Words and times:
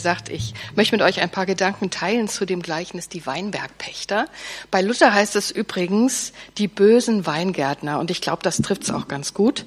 sagt, 0.00 0.28
ich 0.28 0.54
möchte 0.76 0.94
mit 0.94 1.02
euch 1.02 1.20
ein 1.20 1.28
paar 1.28 1.44
Gedanken 1.44 1.90
teilen 1.90 2.28
zu 2.28 2.46
dem 2.46 2.62
Gleichnis 2.62 3.08
die 3.08 3.26
Weinbergpächter. 3.26 4.26
Bei 4.70 4.80
Luther 4.80 5.12
heißt 5.12 5.34
es 5.34 5.50
übrigens 5.50 6.32
die 6.56 6.68
bösen 6.68 7.26
Weingärtner 7.26 7.98
und 7.98 8.12
ich 8.12 8.20
glaube, 8.20 8.44
das 8.44 8.58
trifft 8.58 8.84
es 8.84 8.92
auch 8.92 9.08
ganz 9.08 9.34
gut. 9.34 9.64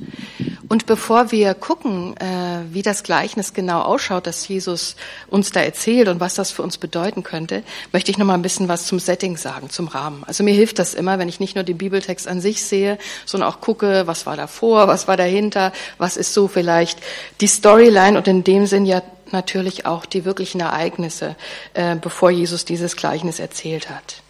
Und 0.69 0.85
bevor 0.85 1.33
wir 1.33 1.53
gucken, 1.53 2.15
äh, 2.15 2.61
wie 2.71 2.81
das 2.81 3.03
Gleichnis 3.03 3.53
genau 3.53 3.81
ausschaut, 3.81 4.25
das 4.25 4.47
Jesus 4.47 4.95
uns 5.27 5.51
da 5.51 5.59
erzählt 5.59 6.07
und 6.07 6.21
was 6.21 6.35
das 6.35 6.49
für 6.49 6.61
uns 6.61 6.77
bedeuten 6.77 7.23
könnte, 7.23 7.61
möchte 7.91 8.09
ich 8.09 8.17
noch 8.17 8.25
mal 8.25 8.35
ein 8.35 8.41
bisschen 8.41 8.69
was 8.69 8.85
zum 8.85 8.99
Setting 8.99 9.35
sagen, 9.35 9.69
zum 9.69 9.89
Rahmen. 9.89 10.23
Also 10.25 10.45
mir 10.45 10.53
hilft 10.53 10.79
das 10.79 10.93
immer, 10.93 11.19
wenn 11.19 11.27
ich 11.27 11.41
nicht 11.41 11.55
nur 11.55 11.65
den 11.65 11.77
Bibeltext 11.77 12.29
an 12.29 12.39
sich 12.39 12.63
sehe, 12.63 12.97
sondern 13.25 13.49
auch 13.49 13.59
gucke, 13.59 14.07
was 14.07 14.25
war 14.25 14.37
davor, 14.37 14.87
was 14.87 15.09
war 15.09 15.17
dahinter, 15.17 15.73
was 15.97 16.15
ist 16.15 16.33
so 16.33 16.47
vielleicht 16.47 16.99
die 17.41 17.47
Storyline 17.47 18.17
und 18.17 18.29
in 18.29 18.45
dem 18.45 18.65
Sinn 18.65 18.85
ja 18.85 19.01
natürlich 19.33 19.85
auch 19.85 20.05
die 20.05 20.25
wirklichen 20.25 20.61
Ereignisse, 20.61 21.35
äh, 21.73 21.95
bevor 21.95 22.31
Jesus 22.31 22.65
dieses 22.65 22.95
Gleichnis 22.95 23.39
erzählt 23.39 23.89
hat. 23.89 24.21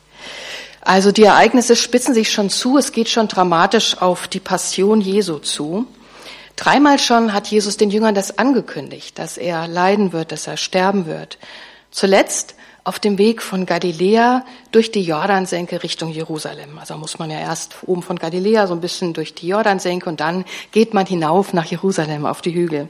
Also 0.81 1.11
die 1.11 1.23
Ereignisse 1.23 1.75
spitzen 1.75 2.13
sich 2.13 2.31
schon 2.31 2.49
zu, 2.49 2.77
es 2.77 2.91
geht 2.91 3.09
schon 3.09 3.27
dramatisch 3.27 4.01
auf 4.01 4.27
die 4.27 4.39
Passion 4.39 4.99
Jesu 4.99 5.37
zu. 5.37 5.85
Dreimal 6.55 6.99
schon 6.99 7.33
hat 7.33 7.47
Jesus 7.47 7.77
den 7.77 7.91
Jüngern 7.91 8.15
das 8.15 8.37
angekündigt, 8.37 9.17
dass 9.17 9.37
er 9.37 9.67
leiden 9.67 10.11
wird, 10.11 10.31
dass 10.31 10.47
er 10.47 10.57
sterben 10.57 11.05
wird. 11.05 11.37
Zuletzt 11.91 12.55
auf 12.83 12.99
dem 12.99 13.17
Weg 13.17 13.43
von 13.43 13.65
Galiläa 13.65 14.43
durch 14.71 14.91
die 14.91 15.03
Jordansenke 15.03 15.83
Richtung 15.83 16.11
Jerusalem. 16.11 16.79
Also 16.79 16.97
muss 16.97 17.19
man 17.19 17.29
ja 17.29 17.39
erst 17.39 17.75
oben 17.85 18.01
von 18.01 18.17
Galiläa 18.17 18.65
so 18.65 18.73
ein 18.73 18.81
bisschen 18.81 19.13
durch 19.13 19.35
die 19.35 19.47
Jordansenke 19.47 20.09
und 20.09 20.19
dann 20.19 20.45
geht 20.71 20.93
man 20.93 21.05
hinauf 21.05 21.53
nach 21.53 21.65
Jerusalem 21.65 22.25
auf 22.25 22.41
die 22.41 22.53
Hügel. 22.53 22.87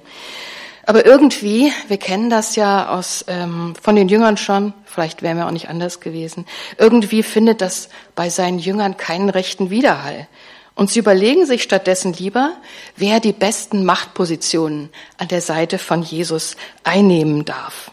Aber 0.86 1.06
irgendwie, 1.06 1.72
wir 1.88 1.98
kennen 1.98 2.30
das 2.30 2.56
ja 2.56 2.90
aus 2.90 3.26
ähm, 3.28 3.74
von 3.82 3.96
den 3.96 4.10
Jüngern 4.10 4.38
schon, 4.38 4.74
vielleicht 4.86 5.22
wären 5.22 5.38
wir 5.38 5.48
auch 5.48 5.52
nicht 5.52 5.70
anders 5.70 6.00
gewesen. 6.00 6.46
Irgendwie 6.78 7.24
findet 7.24 7.62
das 7.62 7.90
bei 8.16 8.30
seinen 8.30 8.60
Jüngern 8.60 8.98
keinen 8.98 9.30
rechten 9.30 9.70
Widerhall. 9.70 10.28
Und 10.74 10.90
sie 10.90 11.00
überlegen 11.00 11.46
sich 11.46 11.64
stattdessen 11.64 12.14
lieber, 12.14 12.54
wer 12.96 13.20
die 13.20 13.34
besten 13.34 13.86
Machtpositionen 13.86 14.90
an 15.18 15.28
der 15.28 15.42
Seite 15.42 15.78
von 15.78 16.02
Jesus 16.02 16.56
einnehmen 16.84 17.46
darf. 17.46 17.92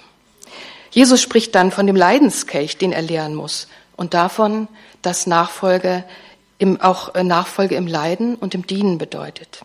Jesus 0.91 1.21
spricht 1.21 1.55
dann 1.55 1.71
von 1.71 1.87
dem 1.87 1.97
Leidenskelch, 1.97 2.79
den 2.79 2.93
er 2.93 3.03
lehren 3.03 3.35
muss, 3.35 3.69
und 3.97 4.15
davon, 4.15 4.69
dass 5.03 5.27
Nachfolge 5.27 6.05
im, 6.59 6.81
auch 6.81 7.15
äh, 7.15 7.25
Nachfolge 7.25 7.75
im 7.75 7.87
Leiden 7.87 8.37
und 8.37 8.55
im 8.55 8.67
Dienen 8.67 8.97
bedeutet. 8.97 9.61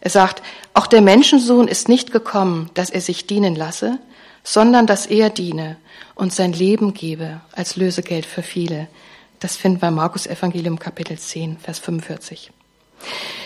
Er 0.00 0.10
sagt, 0.10 0.42
auch 0.74 0.86
der 0.86 1.02
Menschensohn 1.02 1.68
ist 1.68 1.88
nicht 1.88 2.12
gekommen, 2.12 2.70
dass 2.74 2.90
er 2.90 3.00
sich 3.00 3.26
dienen 3.26 3.54
lasse, 3.54 3.98
sondern 4.42 4.86
dass 4.86 5.06
er 5.06 5.30
diene 5.30 5.76
und 6.14 6.32
sein 6.32 6.52
Leben 6.52 6.94
gebe 6.94 7.40
als 7.52 7.76
Lösegeld 7.76 8.24
für 8.26 8.42
viele. 8.42 8.88
Das 9.40 9.56
finden 9.56 9.82
wir 9.82 9.88
im 9.88 9.94
Markus 9.94 10.26
Evangelium 10.26 10.78
Kapitel 10.78 11.18
10, 11.18 11.58
Vers 11.58 11.78
45. 11.78 12.50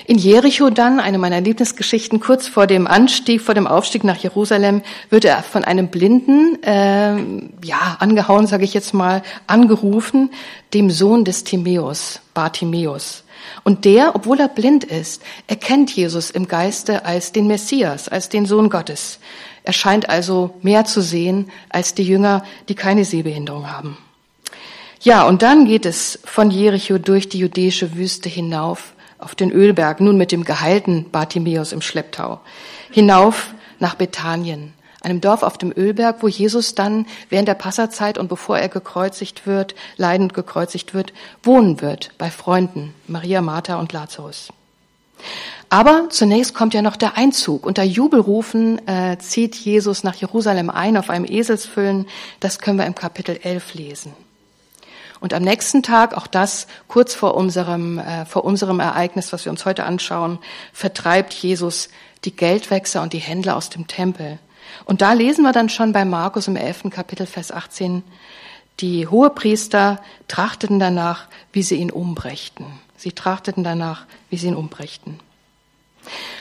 In 0.06 0.19
Jericho 0.19 0.69
dann, 0.69 1.00
eine 1.00 1.19
meiner 1.19 1.41
Lieblingsgeschichten, 1.41 2.20
kurz 2.20 2.46
vor 2.46 2.66
dem 2.66 2.86
Anstieg, 2.86 3.41
vor 3.41 3.55
dem 3.55 3.66
Aufstieg 3.66 4.05
nach 4.05 4.16
Jerusalem, 4.16 4.83
wird 5.08 5.24
er 5.24 5.42
von 5.42 5.64
einem 5.64 5.89
Blinden, 5.89 6.62
äh, 6.62 7.16
ja, 7.64 7.96
angehauen, 8.00 8.46
sage 8.46 8.64
ich 8.64 8.74
jetzt 8.74 8.92
mal, 8.92 9.22
angerufen, 9.46 10.30
dem 10.74 10.91
Sohn 10.91 11.24
des 11.24 11.44
Timäus, 11.44 12.20
Bartimäus. 12.34 13.23
Und 13.62 13.84
der, 13.84 14.14
obwohl 14.14 14.40
er 14.40 14.48
blind 14.48 14.84
ist, 14.84 15.22
erkennt 15.46 15.94
Jesus 15.94 16.30
im 16.30 16.48
Geiste 16.48 17.04
als 17.04 17.32
den 17.32 17.46
Messias, 17.46 18.08
als 18.08 18.28
den 18.28 18.46
Sohn 18.46 18.68
Gottes. 18.68 19.18
Er 19.62 19.72
scheint 19.72 20.08
also 20.08 20.54
mehr 20.60 20.84
zu 20.84 21.00
sehen 21.00 21.50
als 21.70 21.94
die 21.94 22.04
Jünger, 22.04 22.44
die 22.68 22.74
keine 22.74 23.04
Sehbehinderung 23.04 23.70
haben. 23.70 23.96
Ja, 25.00 25.24
und 25.24 25.42
dann 25.42 25.66
geht 25.66 25.86
es 25.86 26.18
von 26.24 26.50
Jericho 26.50 26.98
durch 26.98 27.28
die 27.28 27.38
judäische 27.38 27.94
Wüste 27.96 28.28
hinauf 28.28 28.92
auf 29.18 29.34
den 29.34 29.50
Ölberg, 29.50 30.00
nun 30.00 30.18
mit 30.18 30.33
dem 30.33 30.44
geheilten 30.44 31.10
Bartimäus 31.10 31.72
im 31.72 31.80
Schlepptau, 31.80 32.40
hinauf 32.90 33.54
nach 33.78 33.94
Bethanien 33.94 34.73
einem 35.04 35.20
Dorf 35.20 35.42
auf 35.42 35.58
dem 35.58 35.72
Ölberg, 35.76 36.22
wo 36.22 36.28
Jesus 36.28 36.74
dann 36.74 37.06
während 37.28 37.48
der 37.48 37.54
Passazeit 37.54 38.18
und 38.18 38.28
bevor 38.28 38.58
er 38.58 38.68
gekreuzigt 38.68 39.46
wird, 39.46 39.74
leidend 39.96 40.34
gekreuzigt 40.34 40.94
wird, 40.94 41.12
wohnen 41.42 41.80
wird 41.80 42.10
bei 42.18 42.30
Freunden, 42.30 42.94
Maria, 43.06 43.40
Martha 43.40 43.76
und 43.76 43.92
Lazarus. 43.92 44.48
Aber 45.68 46.08
zunächst 46.10 46.54
kommt 46.54 46.74
ja 46.74 46.82
noch 46.82 46.96
der 46.96 47.16
Einzug. 47.16 47.66
Unter 47.66 47.82
Jubelrufen 47.82 48.86
äh, 48.86 49.18
zieht 49.18 49.54
Jesus 49.56 50.04
nach 50.04 50.14
Jerusalem 50.14 50.70
ein 50.70 50.96
auf 50.96 51.10
einem 51.10 51.24
Eselsfüllen. 51.24 52.06
Das 52.40 52.58
können 52.58 52.78
wir 52.78 52.86
im 52.86 52.94
Kapitel 52.94 53.38
11 53.42 53.74
lesen. 53.74 54.12
Und 55.20 55.32
am 55.32 55.42
nächsten 55.42 55.82
Tag, 55.82 56.16
auch 56.16 56.26
das 56.26 56.66
kurz 56.86 57.14
vor 57.14 57.34
unserem, 57.34 57.98
äh, 57.98 58.26
vor 58.26 58.44
unserem 58.44 58.78
Ereignis, 58.78 59.32
was 59.32 59.44
wir 59.46 59.52
uns 59.52 59.64
heute 59.64 59.84
anschauen, 59.84 60.38
vertreibt 60.72 61.32
Jesus 61.32 61.88
die 62.24 62.36
Geldwechsler 62.36 63.02
und 63.02 63.12
die 63.12 63.18
Händler 63.18 63.56
aus 63.56 63.70
dem 63.70 63.86
Tempel. 63.86 64.38
Und 64.85 65.02
da 65.02 65.12
lesen 65.12 65.42
wir 65.42 65.52
dann 65.52 65.68
schon 65.68 65.92
bei 65.92 66.05
Markus 66.05 66.48
im 66.48 66.57
11. 66.57 66.85
Kapitel, 66.90 67.27
Vers 67.27 67.52
18, 67.52 68.02
die 68.80 69.07
Hohepriester 69.07 70.01
trachteten 70.29 70.79
danach, 70.79 71.29
wie 71.52 71.62
sie 71.62 71.77
ihn 71.77 71.90
umbrächten. 71.90 72.67
Sie 72.96 73.13
trachteten 73.13 73.63
danach, 73.63 74.07
wie 74.30 74.36
sie 74.36 74.48
ihn 74.48 74.57
umbrächten. 74.57 75.20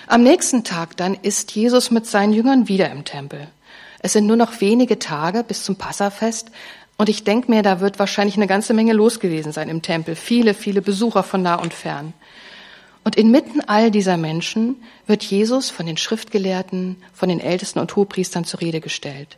Am 0.07 0.23
nächsten 0.23 0.63
Tag 0.63 0.97
dann 0.97 1.13
ist 1.15 1.51
Jesus 1.55 1.91
mit 1.91 2.05
seinen 2.05 2.33
Jüngern 2.33 2.67
wieder 2.67 2.89
im 2.89 3.05
Tempel. 3.05 3.47
Es 3.99 4.13
sind 4.13 4.25
nur 4.25 4.35
noch 4.35 4.59
wenige 4.61 4.99
Tage 4.99 5.43
bis 5.43 5.63
zum 5.63 5.77
Passafest 5.77 6.51
und 6.97 7.09
ich 7.09 7.23
denke 7.23 7.49
mir, 7.49 7.63
da 7.63 7.79
wird 7.79 7.99
wahrscheinlich 7.99 8.35
eine 8.35 8.47
ganze 8.47 8.73
Menge 8.73 8.93
los 8.93 9.19
gewesen 9.19 9.51
sein 9.51 9.69
im 9.69 9.81
Tempel. 9.81 10.15
Viele, 10.15 10.53
viele 10.53 10.81
Besucher 10.81 11.23
von 11.23 11.41
nah 11.41 11.55
und 11.55 11.73
fern. 11.73 12.13
Und 13.03 13.15
inmitten 13.15 13.61
all 13.61 13.91
dieser 13.91 14.17
Menschen 14.17 14.81
wird 15.07 15.23
Jesus 15.23 15.69
von 15.69 15.85
den 15.85 15.97
Schriftgelehrten, 15.97 16.97
von 17.13 17.29
den 17.29 17.39
Ältesten 17.39 17.79
und 17.79 17.95
Hohepriestern 17.95 18.45
zur 18.45 18.61
Rede 18.61 18.79
gestellt. 18.79 19.37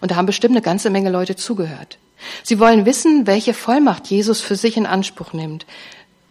Und 0.00 0.10
da 0.10 0.16
haben 0.16 0.26
bestimmt 0.26 0.52
eine 0.52 0.62
ganze 0.62 0.90
Menge 0.90 1.10
Leute 1.10 1.36
zugehört. 1.36 1.98
Sie 2.42 2.58
wollen 2.58 2.86
wissen, 2.86 3.26
welche 3.26 3.54
Vollmacht 3.54 4.06
Jesus 4.06 4.40
für 4.40 4.56
sich 4.56 4.76
in 4.76 4.86
Anspruch 4.86 5.32
nimmt, 5.32 5.66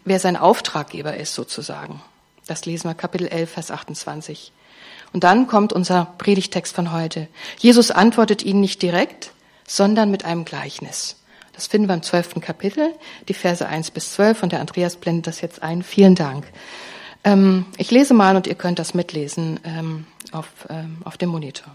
wer 0.03 0.19
sein 0.19 0.35
Auftraggeber 0.35 1.15
ist 1.15 1.35
sozusagen. 1.35 2.01
Das 2.47 2.65
lesen 2.65 2.89
wir 2.89 2.95
Kapitel 2.95 3.27
11, 3.27 3.51
Vers 3.51 3.71
28. 3.71 4.51
Und 5.13 5.23
dann 5.23 5.47
kommt 5.47 5.73
unser 5.73 6.13
Predigtext 6.17 6.75
von 6.75 6.91
heute. 6.91 7.27
Jesus 7.59 7.91
antwortet 7.91 8.43
ihnen 8.43 8.61
nicht 8.61 8.81
direkt, 8.81 9.31
sondern 9.67 10.11
mit 10.11 10.25
einem 10.25 10.45
Gleichnis. 10.45 11.15
Das 11.55 11.67
finden 11.67 11.87
wir 11.87 11.95
im 11.95 12.03
zwölften 12.03 12.41
Kapitel, 12.41 12.93
die 13.29 13.33
Verse 13.33 13.65
1 13.65 13.91
bis 13.91 14.13
12 14.13 14.43
und 14.43 14.51
der 14.51 14.59
Andreas 14.59 14.97
blendet 14.97 15.27
das 15.27 15.41
jetzt 15.41 15.63
ein. 15.63 15.83
Vielen 15.83 16.15
Dank. 16.15 16.45
Ähm, 17.23 17.65
ich 17.77 17.91
lese 17.91 18.13
mal 18.13 18.35
und 18.35 18.45
ihr 18.45 18.55
könnt 18.55 18.77
das 18.77 18.93
mitlesen 18.93 19.59
ähm, 19.63 20.05
auf, 20.31 20.49
ähm, 20.69 20.97
auf 21.05 21.17
dem 21.17 21.29
Monitor. 21.29 21.71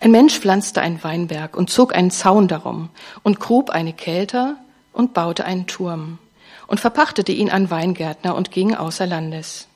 Ein 0.00 0.10
Mensch 0.10 0.38
pflanzte 0.38 0.80
einen 0.80 1.02
Weinberg 1.04 1.56
und 1.56 1.70
zog 1.70 1.94
einen 1.94 2.10
Zaun 2.10 2.48
darum 2.48 2.90
und 3.22 3.38
grub 3.38 3.70
eine 3.70 3.92
Kelter 3.92 4.56
und 4.92 5.14
baute 5.14 5.44
einen 5.44 5.68
Turm 5.68 6.18
und 6.66 6.80
verpachtete 6.80 7.30
ihn 7.30 7.50
an 7.50 7.70
Weingärtner 7.70 8.34
und 8.34 8.50
ging 8.50 8.74
außer 8.74 9.06
Landes. 9.06 9.68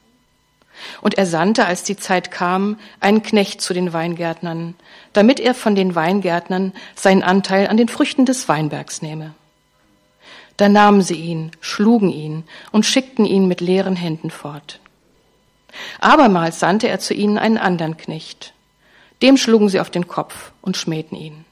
Und 1.01 1.15
er 1.19 1.27
sandte, 1.27 1.67
als 1.67 1.83
die 1.83 1.97
Zeit 1.97 2.31
kam, 2.31 2.79
einen 3.01 3.23
Knecht 3.23 3.61
zu 3.61 3.75
den 3.75 3.93
Weingärtnern, 3.93 4.75
damit 5.13 5.41
er 5.41 5.55
von 5.55 5.75
den 5.75 5.95
Weingärtnern 5.95 6.73
seinen 6.95 7.23
Anteil 7.23 7.69
an 7.69 7.77
den 7.77 7.89
Früchten 7.89 8.27
des 8.27 8.49
Weinbergs 8.49 9.03
nehme. 9.03 9.35
Da 10.57 10.69
nahmen 10.69 11.03
sie 11.03 11.17
ihn, 11.17 11.51
schlugen 11.61 12.11
ihn 12.11 12.45
und 12.73 12.87
schickten 12.87 13.27
ihn 13.27 13.47
mit 13.47 13.61
leeren 13.61 13.97
Händen 13.97 14.31
fort. 14.31 14.81
Abermals 16.01 16.61
sandte 16.61 16.89
er 16.89 16.99
zu 16.99 17.15
ihnen 17.15 17.39
einen 17.39 17.59
anderen 17.59 17.97
Knecht. 17.97 18.55
Dem 19.23 19.37
schlugen 19.37 19.69
sie 19.69 19.81
auf 19.81 19.91
den 19.91 20.09
Kopf 20.09 20.53
und 20.63 20.77
schmähten 20.77 21.17
ihn. 21.17 21.45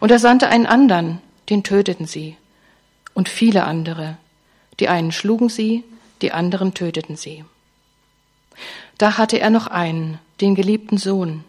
Und 0.00 0.10
er 0.10 0.18
sandte 0.18 0.48
einen 0.48 0.66
anderen, 0.66 1.20
den 1.48 1.64
töteten 1.64 2.06
sie. 2.06 2.36
Und 3.14 3.28
viele 3.28 3.64
andere. 3.64 4.16
Die 4.80 4.88
einen 4.88 5.12
schlugen 5.12 5.48
sie, 5.48 5.84
die 6.22 6.32
anderen 6.32 6.74
töteten 6.74 7.16
sie. 7.16 7.44
Da 8.98 9.18
hatte 9.18 9.38
er 9.38 9.50
noch 9.50 9.66
einen, 9.66 10.18
den 10.40 10.54
geliebten 10.54 10.98
Sohn. 10.98 11.44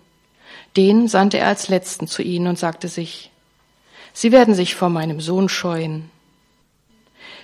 Den 0.75 1.07
sandte 1.07 1.37
er 1.37 1.47
als 1.47 1.69
letzten 1.69 2.07
zu 2.07 2.21
ihnen 2.21 2.47
und 2.47 2.57
sagte 2.57 2.87
sich, 2.87 3.31
Sie 4.13 4.31
werden 4.31 4.53
sich 4.53 4.75
vor 4.75 4.89
meinem 4.89 5.19
Sohn 5.21 5.49
scheuen. 5.49 6.09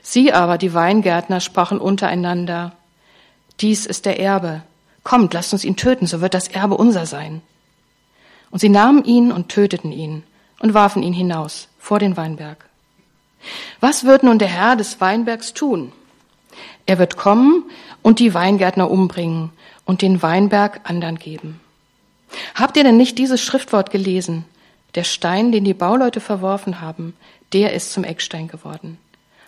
Sie 0.02 0.32
aber, 0.34 0.58
die 0.58 0.74
Weingärtner, 0.74 1.40
sprachen 1.40 1.80
untereinander, 1.80 2.74
Dies 3.60 3.86
ist 3.86 4.06
der 4.06 4.20
Erbe. 4.20 4.62
Kommt, 5.04 5.34
lasst 5.34 5.54
uns 5.54 5.64
ihn 5.64 5.76
töten, 5.76 6.08
so 6.08 6.22
wird 6.22 6.34
das 6.34 6.48
Erbe 6.48 6.78
unser 6.78 7.06
sein. 7.06 7.42
Und 8.52 8.60
sie 8.60 8.70
nahmen 8.70 9.04
ihn 9.04 9.32
und 9.32 9.50
töteten 9.50 9.92
ihn 9.92 10.24
und 10.60 10.74
warfen 10.74 11.04
ihn 11.04 11.14
hinaus 11.14 11.68
vor 11.78 12.00
den 12.00 12.18
Weinberg. 12.18 12.66
Was 13.80 14.04
wird 14.04 14.24
nun 14.24 14.40
der 14.40 14.48
Herr 14.48 14.76
des 14.76 15.00
Weinbergs 15.00 15.54
tun? 15.54 15.92
Er 16.86 17.00
wird 17.00 17.18
kommen 17.18 17.64
und 18.02 18.20
die 18.20 18.34
Weingärtner 18.34 18.90
umbringen 18.90 19.52
und 19.86 20.02
den 20.02 20.22
Weinberg 20.22 20.82
andern 20.84 21.18
geben. 21.18 21.60
Habt 22.56 22.78
ihr 22.78 22.84
denn 22.84 22.98
nicht 22.98 23.18
dieses 23.18 23.42
Schriftwort 23.42 23.92
gelesen? 23.92 24.46
Der 24.96 25.04
Stein, 25.04 25.52
den 25.52 25.64
die 25.64 25.74
Bauleute 25.74 26.20
verworfen 26.20 26.82
haben, 26.82 27.16
der 27.54 27.74
ist 27.74 27.92
zum 27.92 28.04
Eckstein 28.04 28.48
geworden. 28.48 28.98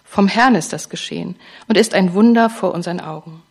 Vom 0.04 0.28
Herrn 0.28 0.56
ist 0.56 0.74
das 0.74 0.90
geschehen 0.90 1.36
und 1.68 1.78
ist 1.78 1.94
ein 1.94 2.14
Wunder 2.14 2.50
vor 2.50 2.74
unseren 2.74 3.00
Augen. 3.00 3.42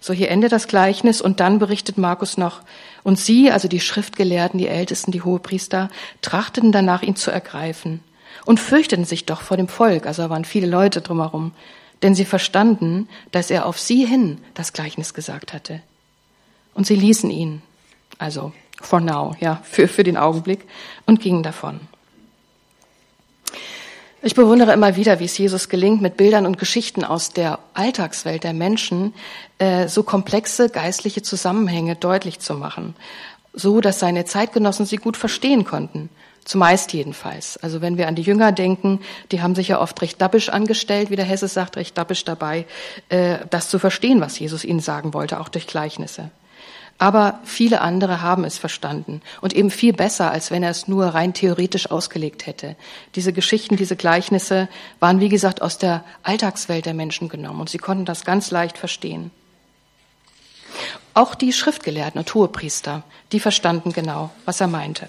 So 0.00 0.12
hier 0.12 0.30
endet 0.30 0.52
das 0.52 0.66
Gleichnis 0.66 1.20
und 1.20 1.40
dann 1.40 1.58
berichtet 1.58 1.98
Markus 1.98 2.36
noch, 2.36 2.62
und 3.02 3.18
sie, 3.18 3.50
also 3.50 3.68
die 3.68 3.80
Schriftgelehrten, 3.80 4.58
die 4.58 4.68
Ältesten, 4.68 5.12
die 5.12 5.22
Hohepriester, 5.22 5.88
trachteten 6.22 6.72
danach, 6.72 7.02
ihn 7.02 7.16
zu 7.16 7.30
ergreifen 7.30 8.02
und 8.44 8.60
fürchteten 8.60 9.04
sich 9.04 9.26
doch 9.26 9.42
vor 9.42 9.56
dem 9.56 9.68
Volk, 9.68 10.06
also 10.06 10.28
waren 10.30 10.44
viele 10.44 10.66
Leute 10.66 11.00
drumherum, 11.00 11.52
denn 12.02 12.14
sie 12.14 12.24
verstanden, 12.24 13.08
dass 13.30 13.50
er 13.50 13.66
auf 13.66 13.78
sie 13.78 14.06
hin 14.06 14.38
das 14.54 14.72
Gleichnis 14.72 15.14
gesagt 15.14 15.52
hatte. 15.52 15.82
Und 16.74 16.86
sie 16.86 16.94
ließen 16.94 17.30
ihn, 17.30 17.62
also 18.18 18.52
for 18.80 19.00
now, 19.00 19.36
ja, 19.40 19.60
für, 19.64 19.88
für 19.88 20.04
den 20.04 20.16
Augenblick, 20.16 20.66
und 21.06 21.20
gingen 21.20 21.42
davon. 21.42 21.80
Ich 24.22 24.34
bewundere 24.34 24.74
immer 24.74 24.96
wieder, 24.96 25.18
wie 25.18 25.24
es 25.24 25.38
Jesus 25.38 25.70
gelingt, 25.70 26.02
mit 26.02 26.18
Bildern 26.18 26.44
und 26.44 26.58
Geschichten 26.58 27.04
aus 27.04 27.30
der 27.30 27.58
Alltagswelt 27.72 28.44
der 28.44 28.52
Menschen 28.52 29.14
äh, 29.58 29.88
so 29.88 30.02
komplexe 30.02 30.68
geistliche 30.68 31.22
Zusammenhänge 31.22 31.96
deutlich 31.96 32.38
zu 32.38 32.54
machen, 32.54 32.94
so 33.54 33.80
dass 33.80 33.98
seine 33.98 34.26
Zeitgenossen 34.26 34.84
sie 34.84 34.98
gut 34.98 35.16
verstehen 35.16 35.64
konnten. 35.64 36.10
Zumeist 36.50 36.92
jedenfalls. 36.92 37.58
Also 37.58 37.80
wenn 37.80 37.96
wir 37.96 38.08
an 38.08 38.16
die 38.16 38.22
Jünger 38.22 38.50
denken, 38.50 38.98
die 39.30 39.40
haben 39.40 39.54
sich 39.54 39.68
ja 39.68 39.80
oft 39.80 40.02
recht 40.02 40.20
dappisch 40.20 40.48
angestellt, 40.48 41.08
wie 41.08 41.14
der 41.14 41.24
Hesse 41.24 41.46
sagt, 41.46 41.76
recht 41.76 41.96
dappisch 41.96 42.24
dabei, 42.24 42.66
äh, 43.08 43.38
das 43.50 43.68
zu 43.68 43.78
verstehen, 43.78 44.20
was 44.20 44.36
Jesus 44.36 44.64
ihnen 44.64 44.80
sagen 44.80 45.14
wollte, 45.14 45.38
auch 45.38 45.48
durch 45.48 45.68
Gleichnisse. 45.68 46.32
Aber 46.98 47.38
viele 47.44 47.82
andere 47.82 48.20
haben 48.20 48.42
es 48.42 48.58
verstanden 48.58 49.22
und 49.40 49.52
eben 49.52 49.70
viel 49.70 49.92
besser, 49.92 50.32
als 50.32 50.50
wenn 50.50 50.64
er 50.64 50.70
es 50.70 50.88
nur 50.88 51.06
rein 51.06 51.34
theoretisch 51.34 51.88
ausgelegt 51.88 52.46
hätte. 52.46 52.74
Diese 53.14 53.32
Geschichten, 53.32 53.76
diese 53.76 53.94
Gleichnisse 53.94 54.68
waren, 54.98 55.20
wie 55.20 55.28
gesagt, 55.28 55.62
aus 55.62 55.78
der 55.78 56.02
Alltagswelt 56.24 56.84
der 56.84 56.94
Menschen 56.94 57.28
genommen 57.28 57.60
und 57.60 57.70
sie 57.70 57.78
konnten 57.78 58.06
das 58.06 58.24
ganz 58.24 58.50
leicht 58.50 58.76
verstehen. 58.76 59.30
Auch 61.14 61.36
die 61.36 61.52
Schriftgelehrten 61.52 62.18
und 62.18 62.34
Hohepriester, 62.34 63.04
die 63.30 63.38
verstanden 63.38 63.92
genau, 63.92 64.30
was 64.46 64.60
er 64.60 64.66
meinte. 64.66 65.08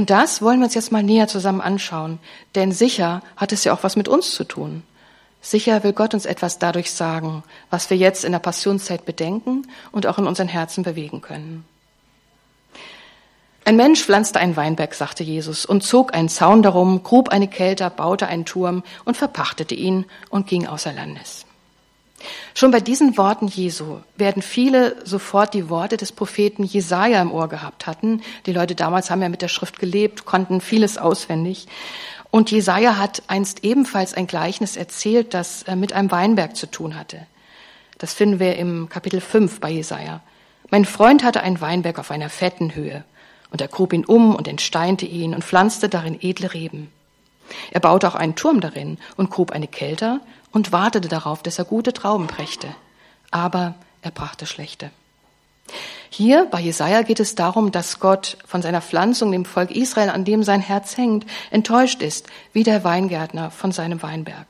Und 0.00 0.08
das 0.08 0.40
wollen 0.40 0.60
wir 0.60 0.64
uns 0.64 0.72
jetzt 0.72 0.92
mal 0.92 1.02
näher 1.02 1.28
zusammen 1.28 1.60
anschauen, 1.60 2.20
denn 2.54 2.72
sicher 2.72 3.20
hat 3.36 3.52
es 3.52 3.64
ja 3.64 3.74
auch 3.74 3.82
was 3.82 3.96
mit 3.96 4.08
uns 4.08 4.30
zu 4.30 4.44
tun. 4.44 4.82
Sicher 5.42 5.84
will 5.84 5.92
Gott 5.92 6.14
uns 6.14 6.24
etwas 6.24 6.58
dadurch 6.58 6.90
sagen, 6.90 7.42
was 7.68 7.90
wir 7.90 7.98
jetzt 7.98 8.24
in 8.24 8.32
der 8.32 8.38
Passionszeit 8.38 9.04
bedenken 9.04 9.66
und 9.92 10.06
auch 10.06 10.16
in 10.16 10.26
unseren 10.26 10.48
Herzen 10.48 10.84
bewegen 10.84 11.20
können. 11.20 11.66
Ein 13.66 13.76
Mensch 13.76 14.02
pflanzte 14.02 14.40
einen 14.40 14.56
Weinberg, 14.56 14.94
sagte 14.94 15.22
Jesus, 15.22 15.66
und 15.66 15.82
zog 15.82 16.14
einen 16.14 16.30
Zaun 16.30 16.62
darum, 16.62 17.02
grub 17.02 17.28
eine 17.28 17.48
Kelter, 17.48 17.90
baute 17.90 18.26
einen 18.26 18.46
Turm 18.46 18.82
und 19.04 19.18
verpachtete 19.18 19.74
ihn 19.74 20.06
und 20.30 20.46
ging 20.46 20.66
außer 20.66 20.94
Landes. 20.94 21.44
Schon 22.54 22.70
bei 22.70 22.80
diesen 22.80 23.16
Worten 23.16 23.46
Jesu 23.48 23.98
werden 24.16 24.42
viele 24.42 24.96
sofort 25.06 25.54
die 25.54 25.68
Worte 25.68 25.96
des 25.96 26.12
Propheten 26.12 26.64
Jesaja 26.64 27.20
im 27.22 27.32
Ohr 27.32 27.48
gehabt 27.48 27.86
hatten. 27.86 28.22
Die 28.46 28.52
Leute 28.52 28.74
damals 28.74 29.10
haben 29.10 29.22
ja 29.22 29.28
mit 29.28 29.42
der 29.42 29.48
Schrift 29.48 29.78
gelebt, 29.78 30.26
konnten 30.26 30.60
vieles 30.60 30.98
auswendig. 30.98 31.66
Und 32.30 32.50
Jesaja 32.50 32.96
hat 32.96 33.22
einst 33.26 33.64
ebenfalls 33.64 34.14
ein 34.14 34.26
Gleichnis 34.26 34.76
erzählt, 34.76 35.34
das 35.34 35.64
äh, 35.64 35.76
mit 35.76 35.92
einem 35.92 36.10
Weinberg 36.10 36.56
zu 36.56 36.66
tun 36.66 36.96
hatte. 36.96 37.26
Das 37.98 38.14
finden 38.14 38.38
wir 38.38 38.56
im 38.56 38.88
Kapitel 38.88 39.20
5 39.20 39.60
bei 39.60 39.70
Jesaja. 39.70 40.20
Mein 40.70 40.84
Freund 40.84 41.24
hatte 41.24 41.42
einen 41.42 41.60
Weinberg 41.60 41.98
auf 41.98 42.10
einer 42.10 42.30
fetten 42.30 42.74
Höhe. 42.74 43.04
Und 43.50 43.60
er 43.60 43.68
grub 43.68 43.92
ihn 43.92 44.04
um 44.04 44.36
und 44.36 44.46
entsteinte 44.46 45.06
ihn 45.06 45.34
und 45.34 45.44
pflanzte 45.44 45.88
darin 45.88 46.16
edle 46.20 46.54
Reben. 46.54 46.92
Er 47.72 47.80
baute 47.80 48.06
auch 48.06 48.14
einen 48.14 48.36
Turm 48.36 48.60
darin 48.60 48.98
und 49.16 49.30
grub 49.30 49.50
eine 49.50 49.66
Kelter 49.66 50.20
und 50.52 50.72
wartete 50.72 51.08
darauf, 51.08 51.42
dass 51.42 51.58
er 51.58 51.64
gute 51.64 51.92
Trauben 51.92 52.26
brächte. 52.26 52.68
Aber 53.30 53.74
er 54.02 54.10
brachte 54.10 54.46
schlechte. 54.46 54.90
Hier 56.08 56.46
bei 56.50 56.60
Jesaja 56.60 57.02
geht 57.02 57.20
es 57.20 57.36
darum, 57.36 57.70
dass 57.70 58.00
Gott 58.00 58.36
von 58.44 58.62
seiner 58.62 58.82
Pflanzung 58.82 59.30
dem 59.30 59.44
Volk 59.44 59.70
Israel, 59.70 60.10
an 60.10 60.24
dem 60.24 60.42
sein 60.42 60.60
Herz 60.60 60.96
hängt, 60.96 61.24
enttäuscht 61.50 62.02
ist, 62.02 62.26
wie 62.52 62.64
der 62.64 62.82
Weingärtner 62.82 63.50
von 63.50 63.70
seinem 63.70 64.02
Weinberg. 64.02 64.46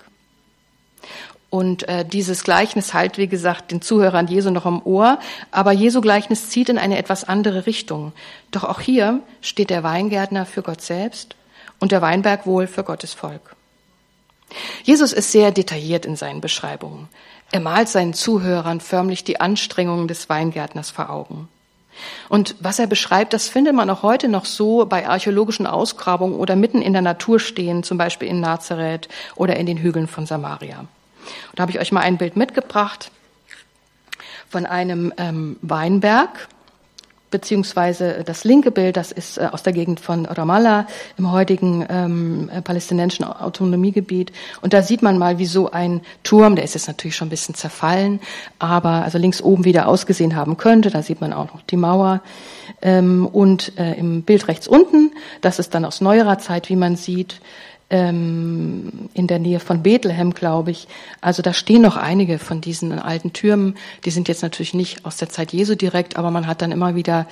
Und 1.51 1.89
äh, 1.89 2.05
dieses 2.05 2.45
Gleichnis 2.45 2.95
halt, 2.95 3.19
wie 3.19 3.27
gesagt, 3.27 3.73
den 3.73 3.83
Zuhörern 3.83 4.29
Jesu 4.29 4.51
noch 4.51 4.67
im 4.67 4.81
Ohr, 4.87 5.19
aber 5.51 5.73
Jesu 5.73 6.01
Gleichnis 6.01 6.49
zieht 6.49 6.69
in 6.69 6.79
eine 6.79 6.97
etwas 6.97 7.25
andere 7.25 7.67
Richtung. 7.67 8.13
Doch 8.53 8.65
auch 8.65 8.81
hier 8.81 9.21
steht 9.43 9.69
der 9.69 9.83
Weingärtner 9.83 10.47
für 10.47 10.63
Gott 10.63 10.81
selbst 10.81 11.35
und 11.81 11.93
der 11.93 12.03
Weinberg 12.03 12.47
wohl 12.47 12.69
für 12.69 12.85
Gottes 12.85 13.13
Volk. 13.13 13.57
Jesus 14.83 15.13
ist 15.13 15.33
sehr 15.33 15.51
detailliert 15.51 16.07
in 16.07 16.17
seinen 16.17 16.41
Beschreibungen. 16.41 17.09
Er 17.53 17.61
malt 17.61 17.89
seinen 17.89 18.15
Zuhörern 18.15 18.81
förmlich 18.81 19.25
die 19.25 19.41
Anstrengungen 19.41 20.09
des 20.09 20.29
Weingärtners 20.29 20.91
vor 20.91 21.11
Augen. 21.11 21.49
Und 22.29 22.55
was 22.61 22.79
er 22.79 22.87
beschreibt, 22.87 23.33
das 23.33 23.49
findet 23.49 23.75
man 23.75 23.91
auch 23.91 24.03
heute 24.03 24.29
noch 24.29 24.45
so 24.45 24.87
bei 24.87 25.09
archäologischen 25.09 25.67
Ausgrabungen 25.67 26.37
oder 26.37 26.57
mitten 26.57 26.81
in 26.81 26.93
der 26.93 27.03
Natur 27.03 27.41
stehen, 27.41 27.83
zum 27.83 27.99
Beispiel 27.99 28.29
in 28.29 28.41
Nazareth 28.41 29.09
oder 29.35 29.57
in 29.57 29.67
den 29.67 29.79
Hügeln 29.79 30.07
von 30.07 30.27
Samaria. 30.27 30.81
Und 30.81 30.89
da 31.57 31.63
habe 31.63 31.73
ich 31.73 31.81
euch 31.81 31.93
mal 31.93 32.01
ein 32.01 32.19
Bild 32.19 32.37
mitgebracht 32.37 33.11
von 34.49 34.67
einem 34.67 35.13
ähm, 35.17 35.57
Weinberg 35.63 36.49
beziehungsweise 37.31 38.23
das 38.25 38.45
linke 38.45 38.71
Bild, 38.71 38.97
das 38.97 39.13
ist 39.13 39.39
äh, 39.39 39.49
aus 39.51 39.63
der 39.63 39.73
Gegend 39.73 40.01
von 40.01 40.27
Ramallah 40.27 40.87
im 41.17 41.31
heutigen 41.31 41.87
ähm, 41.89 42.51
äh, 42.53 42.63
palästinensischen 42.63 43.25
Autonomiegebiet. 43.25 44.33
Und 44.61 44.73
da 44.73 44.83
sieht 44.83 45.03
man 45.03 45.19
mal, 45.19 45.39
wie 45.39 45.47
so 45.47 45.71
ein 45.71 46.01
Turm, 46.23 46.57
der 46.57 46.65
ist 46.65 46.75
jetzt 46.75 46.89
natürlich 46.89 47.17
schon 47.17 47.29
ein 47.29 47.31
bisschen 47.31 47.55
zerfallen, 47.55 48.21
aber 48.59 49.05
also 49.05 49.19
links 49.19 49.43
oben 49.43 49.65
wieder 49.65 49.89
ausgesehen 49.89 50.37
haben 50.37 50.57
könnte. 50.57 50.91
Da 50.91 51.03
sieht 51.03 51.21
man 51.21 51.33
auch 51.33 51.53
noch 51.53 51.63
die 51.63 51.77
Mauer. 51.77 52.21
Ähm, 52.83 53.27
und 53.27 53.79
äh, 53.79 53.95
im 53.95 54.23
Bild 54.23 54.49
rechts 54.49 54.67
unten, 54.69 55.13
das 55.41 55.59
ist 55.59 55.75
dann 55.75 55.85
aus 55.85 56.01
neuerer 56.01 56.39
Zeit, 56.39 56.69
wie 56.69 56.77
man 56.77 56.97
sieht, 56.97 57.41
ähm, 57.91 59.11
in 59.15 59.27
der 59.27 59.39
Nähe 59.39 59.61
von 59.61 59.83
Bethlehem, 59.83 60.33
glaube 60.33 60.71
ich. 60.71 60.87
Also 61.21 61.43
da 61.43 61.53
stehen 61.53 61.83
noch 61.83 61.97
einige 61.97 62.39
von 62.39 62.61
diesen 62.61 62.99
alten 62.99 63.33
Türmen. 63.33 63.77
Die 64.05 64.11
sind 64.11 64.29
jetzt 64.29 64.43
natürlich 64.43 64.75
nicht 64.75 65.05
aus 65.05 65.17
der 65.17 65.29
Zeit 65.29 65.53
Jesu 65.53 65.75
direkt, 65.75 66.17
aber 66.17 66.31
man 66.31 66.47
hat 66.47 66.63
dann 66.63 66.73
immer 66.73 66.95
wieder 66.95 67.27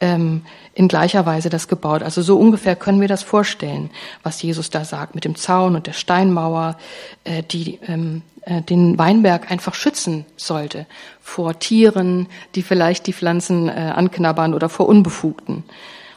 ähm, 0.00 0.42
in 0.74 0.88
gleicher 0.88 1.26
Weise 1.26 1.50
das 1.50 1.68
gebaut. 1.68 2.02
Also 2.02 2.22
so 2.22 2.38
ungefähr 2.38 2.76
können 2.76 3.00
wir 3.00 3.08
das 3.08 3.22
vorstellen, 3.22 3.90
was 4.22 4.40
Jesus 4.40 4.70
da 4.70 4.84
sagt 4.84 5.14
mit 5.14 5.24
dem 5.24 5.36
Zaun 5.36 5.74
und 5.74 5.86
der 5.86 5.92
Steinmauer, 5.92 6.78
äh, 7.24 7.42
die 7.42 7.80
ähm, 7.86 8.22
äh, 8.46 8.62
den 8.62 8.98
Weinberg 8.98 9.50
einfach 9.50 9.74
schützen 9.74 10.26
sollte 10.36 10.86
vor 11.20 11.58
Tieren, 11.58 12.28
die 12.54 12.62
vielleicht 12.62 13.06
die 13.06 13.12
Pflanzen 13.12 13.68
äh, 13.68 13.72
anknabbern 13.72 14.54
oder 14.54 14.68
vor 14.68 14.86
Unbefugten. 14.88 15.64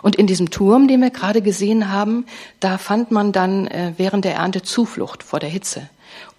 Und 0.02 0.16
in 0.16 0.28
diesem 0.28 0.50
Turm, 0.52 0.88
den 0.88 1.02
wir 1.02 1.10
gerade 1.10 1.42
gesehen 1.42 1.92
haben, 1.92 2.26
da 2.60 2.78
fand 2.78 3.12
man 3.12 3.32
dann 3.32 3.68
äh, 3.68 3.94
während 3.98 4.26
der 4.26 4.36
Ernte 4.36 4.62
Zuflucht 4.62 5.24
vor 5.24 5.40
der 5.40 5.50
Hitze. 5.50 5.90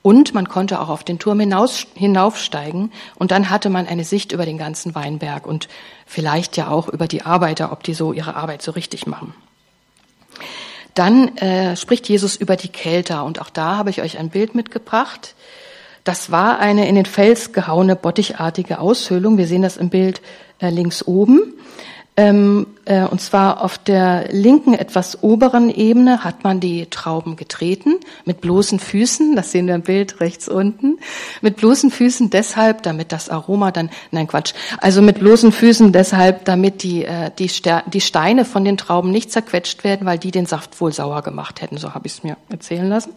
Und 0.03 0.33
man 0.33 0.49
konnte 0.49 0.81
auch 0.81 0.89
auf 0.89 1.05
den 1.05 1.19
Turm 1.19 1.41
hinaus, 1.41 1.87
hinaufsteigen 1.95 2.93
und 3.17 3.31
dann 3.31 3.51
hatte 3.51 3.69
man 3.69 3.87
eine 3.87 4.05
Sicht 4.05 4.33
über 4.33 4.47
den 4.47 4.57
ganzen 4.57 4.95
Weinberg 4.95 5.47
und 5.47 5.69
vielleicht 6.07 6.57
ja 6.57 6.69
auch 6.69 6.89
über 6.89 7.07
die 7.07 7.23
Arbeiter, 7.23 7.73
ob 7.73 7.83
die 7.83 7.95
so 7.95 8.13
ihre 8.13 8.37
Arbeit 8.37 8.63
so 8.63 8.71
richtig 8.71 9.07
machen. 9.07 9.35
Dann 10.95 11.37
äh, 11.37 11.77
spricht 11.77 12.09
Jesus 12.09 12.37
über 12.37 12.57
die 12.57 12.69
Kelter 12.69 13.25
und 13.25 13.41
auch 13.41 13.51
da 13.51 13.77
habe 13.77 13.91
ich 13.91 14.01
euch 14.01 14.19
ein 14.19 14.31
Bild 14.31 14.55
mitgebracht. 14.55 15.35
Das 16.05 16.31
war 16.31 16.59
eine 16.59 16.89
in 16.89 16.95
den 16.95 17.07
Fels 17.07 17.53
gehauene 17.53 17.95
bottichartige 17.95 18.79
Aushöhlung. 18.79 19.37
Wir 19.37 19.47
sehen 19.47 19.63
das 19.63 19.77
im 19.77 19.91
Bild 19.91 20.23
äh, 20.59 20.71
links 20.71 21.07
oben. 21.07 21.55
Ähm, 22.17 22.67
äh, 22.78 22.78
und 23.11 23.21
zwar 23.21 23.63
auf 23.63 23.79
der 23.79 24.29
linken, 24.31 24.75
etwas 24.75 25.23
oberen 25.23 25.71
Ebene 25.71 26.25
hat 26.25 26.45
man 26.45 26.61
die 26.61 26.87
Trauben 26.87 27.37
getreten 27.37 27.95
mit 28.25 28.41
bloßen 28.41 28.79
Füßen. 28.79 29.37
Das 29.37 29.53
sehen 29.53 29.67
wir 29.67 29.75
im 29.75 29.83
Bild 29.83 30.21
rechts 30.21 30.49
unten. 30.49 30.99
Mit 31.41 31.57
bloßen 31.57 31.91
Füßen 31.91 32.31
deshalb, 32.31 32.83
damit 32.83 33.13
das 33.13 33.29
Aroma 33.29 33.71
dann, 33.71 33.91
nein 34.11 34.27
Quatsch, 34.27 34.53
also 34.81 35.03
mit 35.03 35.21
bloßen 35.21 35.53
Füßen 35.53 35.93
deshalb, 35.93 36.45
damit 36.45 36.83
die, 36.83 37.05
äh, 37.05 37.31
die, 37.39 37.51
die 37.93 38.01
Steine 38.01 38.45
von 38.45 38.65
den 38.65 38.77
Trauben 38.77 39.11
nicht 39.11 39.33
zerquetscht 39.33 39.85
werden, 39.85 40.07
weil 40.07 40.19
die 40.19 40.31
den 40.31 40.47
Saft 40.47 40.81
wohl 40.81 40.93
sauer 40.93 41.23
gemacht 41.23 41.63
hätten. 41.63 41.79
So 41.79 41.95
habe 41.95 42.07
ich 42.07 42.15
es 42.15 42.23
mir 42.23 42.37
erzählen 42.51 42.89
lassen. 42.89 43.13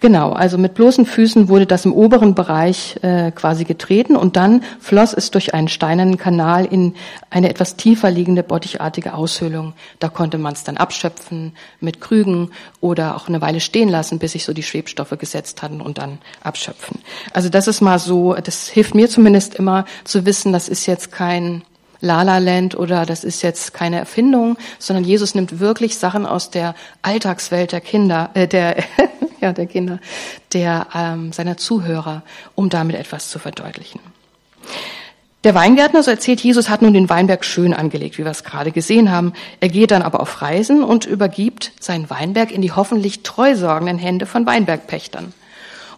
Genau, 0.00 0.32
also 0.32 0.58
mit 0.58 0.74
bloßen 0.74 1.06
Füßen 1.06 1.48
wurde 1.48 1.66
das 1.66 1.84
im 1.84 1.92
oberen 1.92 2.34
Bereich 2.34 2.96
äh, 3.02 3.30
quasi 3.30 3.64
getreten 3.64 4.16
und 4.16 4.36
dann 4.36 4.62
floss 4.80 5.12
es 5.12 5.30
durch 5.30 5.54
einen 5.54 5.68
steinernen 5.68 6.18
Kanal 6.18 6.64
in 6.64 6.94
eine 7.30 7.50
etwas 7.50 7.76
tiefer 7.76 8.10
liegende 8.10 8.24
liegende 8.24 8.42
bottichartige 8.94 9.14
Aushöhlung. 9.14 9.74
Da 9.98 10.08
konnte 10.08 10.38
man 10.38 10.54
es 10.54 10.64
dann 10.64 10.76
abschöpfen 10.76 11.52
mit 11.80 12.00
Krügen 12.00 12.50
oder 12.80 13.16
auch 13.16 13.28
eine 13.28 13.40
Weile 13.40 13.60
stehen 13.60 13.88
lassen, 13.88 14.18
bis 14.18 14.32
sich 14.32 14.44
so 14.44 14.52
die 14.52 14.62
Schwebstoffe 14.62 15.16
gesetzt 15.18 15.62
hatten 15.62 15.80
und 15.80 15.98
dann 15.98 16.18
abschöpfen. 16.42 17.00
Also 17.32 17.48
das 17.48 17.66
ist 17.66 17.80
mal 17.80 17.98
so, 17.98 18.34
das 18.34 18.68
hilft 18.68 18.94
mir 18.94 19.08
zumindest 19.08 19.54
immer 19.54 19.84
zu 20.04 20.24
wissen, 20.24 20.52
das 20.52 20.68
ist 20.68 20.86
jetzt 20.86 21.12
kein 21.12 21.62
La 22.00 22.22
La 22.22 22.38
Land 22.38 22.76
oder 22.76 23.06
das 23.06 23.24
ist 23.24 23.42
jetzt 23.42 23.72
keine 23.72 23.98
Erfindung, 23.98 24.58
sondern 24.78 25.04
Jesus 25.04 25.34
nimmt 25.34 25.58
wirklich 25.58 25.96
Sachen 25.96 26.26
aus 26.26 26.50
der 26.50 26.74
Alltagswelt 27.02 27.72
der 27.72 27.80
Kinder, 27.80 28.30
äh, 28.34 28.46
der 28.46 28.76
ja 29.40 29.52
der 29.52 29.66
Kinder, 29.66 29.98
der 30.52 30.86
ähm, 30.94 31.32
seiner 31.32 31.56
Zuhörer, 31.56 32.22
um 32.54 32.68
damit 32.68 32.96
etwas 32.96 33.30
zu 33.30 33.38
verdeutlichen. 33.38 34.00
Der 35.44 35.54
Weingärtner, 35.54 36.02
so 36.02 36.10
erzählt 36.10 36.40
Jesus, 36.40 36.70
hat 36.70 36.80
nun 36.80 36.94
den 36.94 37.10
Weinberg 37.10 37.44
schön 37.44 37.74
angelegt, 37.74 38.16
wie 38.16 38.24
wir 38.24 38.30
es 38.30 38.44
gerade 38.44 38.72
gesehen 38.72 39.10
haben. 39.10 39.34
Er 39.60 39.68
geht 39.68 39.90
dann 39.90 40.00
aber 40.00 40.20
auf 40.20 40.40
Reisen 40.40 40.82
und 40.82 41.04
übergibt 41.04 41.72
seinen 41.78 42.08
Weinberg 42.08 42.50
in 42.50 42.62
die 42.62 42.72
hoffentlich 42.72 43.22
treu 43.22 43.54
sorgenden 43.54 43.98
Hände 43.98 44.24
von 44.24 44.46
Weinbergpächtern. 44.46 45.34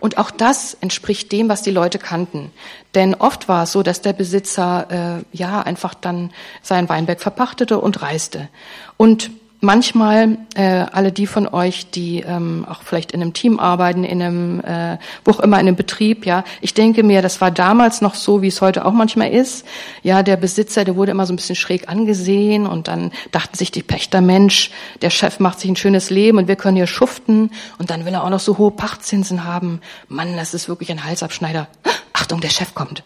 Und 0.00 0.18
auch 0.18 0.32
das 0.32 0.74
entspricht 0.74 1.30
dem, 1.30 1.48
was 1.48 1.62
die 1.62 1.70
Leute 1.70 2.00
kannten. 2.00 2.50
Denn 2.96 3.14
oft 3.14 3.48
war 3.48 3.62
es 3.62 3.72
so, 3.72 3.84
dass 3.84 4.02
der 4.02 4.14
Besitzer 4.14 5.22
äh, 5.32 5.36
ja 5.36 5.62
einfach 5.62 5.94
dann 5.94 6.32
seinen 6.60 6.88
Weinberg 6.88 7.20
verpachtete 7.20 7.78
und 7.78 8.02
reiste. 8.02 8.48
Und 8.96 9.30
manchmal 9.60 10.38
äh, 10.54 10.84
alle 10.92 11.12
die 11.12 11.26
von 11.26 11.48
euch, 11.48 11.90
die 11.90 12.20
ähm, 12.20 12.66
auch 12.68 12.82
vielleicht 12.82 13.12
in 13.12 13.22
einem 13.22 13.32
Team 13.32 13.58
arbeiten, 13.58 14.04
in 14.04 14.22
einem, 14.22 14.60
äh, 14.60 14.98
wo 15.24 15.32
auch 15.32 15.40
immer 15.40 15.58
in 15.58 15.68
einem 15.68 15.76
Betrieb, 15.76 16.26
ja, 16.26 16.44
ich 16.60 16.74
denke 16.74 17.02
mir, 17.02 17.22
das 17.22 17.40
war 17.40 17.50
damals 17.50 18.00
noch 18.00 18.14
so, 18.14 18.42
wie 18.42 18.48
es 18.48 18.60
heute 18.60 18.84
auch 18.84 18.92
manchmal 18.92 19.30
ist. 19.30 19.66
Ja, 20.02 20.22
der 20.22 20.36
Besitzer, 20.36 20.84
der 20.84 20.96
wurde 20.96 21.12
immer 21.12 21.26
so 21.26 21.32
ein 21.32 21.36
bisschen 21.36 21.56
schräg 21.56 21.88
angesehen 21.88 22.66
und 22.66 22.88
dann 22.88 23.12
dachten 23.32 23.56
sich 23.56 23.70
die 23.70 23.82
Pächter, 23.82 24.20
Mensch, 24.20 24.70
der 25.02 25.10
Chef 25.10 25.40
macht 25.40 25.60
sich 25.60 25.70
ein 25.70 25.76
schönes 25.76 26.10
Leben 26.10 26.38
und 26.38 26.48
wir 26.48 26.56
können 26.56 26.76
hier 26.76 26.86
schuften 26.86 27.50
und 27.78 27.90
dann 27.90 28.04
will 28.04 28.14
er 28.14 28.24
auch 28.24 28.30
noch 28.30 28.40
so 28.40 28.58
hohe 28.58 28.70
Pachtzinsen 28.70 29.44
haben. 29.44 29.80
Mann, 30.08 30.36
das 30.36 30.54
ist 30.54 30.68
wirklich 30.68 30.90
ein 30.90 31.04
Halsabschneider. 31.04 31.68
Achtung, 32.12 32.40
der 32.40 32.50
Chef 32.50 32.74
kommt. 32.74 33.02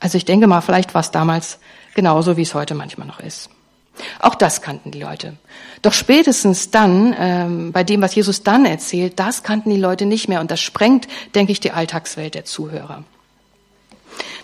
Also 0.00 0.16
ich 0.16 0.24
denke 0.24 0.46
mal, 0.46 0.60
vielleicht 0.60 0.94
war 0.94 1.00
es 1.00 1.10
damals 1.10 1.58
genauso, 1.94 2.36
wie 2.36 2.42
es 2.42 2.54
heute 2.54 2.74
manchmal 2.74 3.06
noch 3.06 3.20
ist. 3.20 3.50
Auch 4.20 4.34
das 4.34 4.62
kannten 4.62 4.90
die 4.90 5.00
Leute. 5.00 5.36
Doch 5.82 5.92
spätestens 5.92 6.70
dann, 6.70 7.14
ähm, 7.18 7.72
bei 7.72 7.84
dem, 7.84 8.00
was 8.00 8.14
Jesus 8.14 8.42
dann 8.42 8.64
erzählt, 8.64 9.18
das 9.18 9.42
kannten 9.42 9.70
die 9.70 9.80
Leute 9.80 10.06
nicht 10.06 10.28
mehr 10.28 10.40
und 10.40 10.50
das 10.50 10.60
sprengt, 10.60 11.08
denke 11.34 11.52
ich, 11.52 11.60
die 11.60 11.72
Alltagswelt 11.72 12.34
der 12.34 12.44
Zuhörer. 12.44 13.04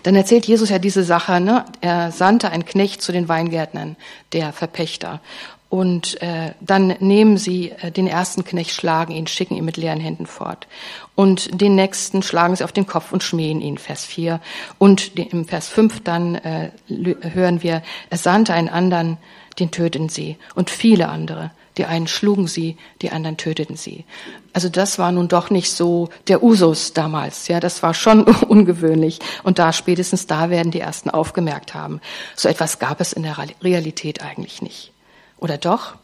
Dann 0.03 0.15
erzählt 0.15 0.45
Jesus 0.45 0.69
ja 0.69 0.79
diese 0.79 1.03
Sache, 1.03 1.39
ne? 1.41 1.65
er 1.81 2.11
sandte 2.11 2.51
einen 2.51 2.65
Knecht 2.65 3.01
zu 3.01 3.11
den 3.11 3.27
Weingärtnern, 3.27 3.95
der 4.33 4.53
Verpächter. 4.53 5.19
Und 5.67 6.21
äh, 6.21 6.51
dann 6.61 6.95
nehmen 6.99 7.37
sie 7.37 7.71
äh, 7.71 7.91
den 7.91 8.07
ersten 8.07 8.45
Knecht, 8.45 8.71
schlagen 8.71 9.11
ihn, 9.11 9.27
schicken 9.27 9.57
ihn 9.57 9.65
mit 9.65 9.77
leeren 9.77 9.99
Händen 9.99 10.27
fort. 10.27 10.67
Und 11.15 11.59
den 11.59 11.75
nächsten 11.75 12.21
schlagen 12.21 12.55
sie 12.55 12.63
auf 12.63 12.71
den 12.71 12.85
Kopf 12.85 13.11
und 13.11 13.23
schmähen 13.23 13.61
ihn, 13.61 13.77
Vers 13.77 14.05
4. 14.05 14.39
Und 14.77 15.17
im 15.17 15.45
Vers 15.45 15.67
5 15.67 16.03
dann 16.03 16.35
äh, 16.35 16.69
hören 16.87 17.63
wir, 17.63 17.81
er 18.09 18.17
sandte 18.17 18.53
einen 18.53 18.69
anderen, 18.69 19.17
den 19.59 19.71
töteten 19.71 20.09
sie. 20.09 20.37
Und 20.53 20.69
viele 20.69 21.09
andere. 21.09 21.51
Die 21.77 21.85
einen 21.85 22.07
schlugen 22.07 22.47
sie, 22.47 22.77
die 23.01 23.11
anderen 23.11 23.37
töteten 23.37 23.75
sie. 23.75 24.05
Also 24.53 24.69
das 24.69 24.97
war 24.97 25.11
nun 25.11 25.27
doch 25.27 25.49
nicht 25.49 25.71
so 25.71 26.09
der 26.27 26.41
Usus 26.41 26.93
damals. 26.93 27.47
Ja, 27.47 27.59
das 27.59 27.83
war 27.83 27.93
schon 27.93 28.23
ungewöhnlich. 28.47 29.19
Und 29.43 29.59
da 29.59 29.73
spätestens 29.73 30.27
da 30.27 30.49
werden 30.49 30.71
die 30.71 30.79
ersten 30.79 31.09
aufgemerkt 31.09 31.73
haben. 31.73 31.99
So 32.35 32.47
etwas 32.47 32.79
gab 32.79 33.01
es 33.01 33.13
in 33.13 33.23
der 33.23 33.37
Realität 33.61 34.21
eigentlich 34.21 34.61
nicht. 34.61 34.93
Oder 35.37 35.57
doch? 35.57 35.95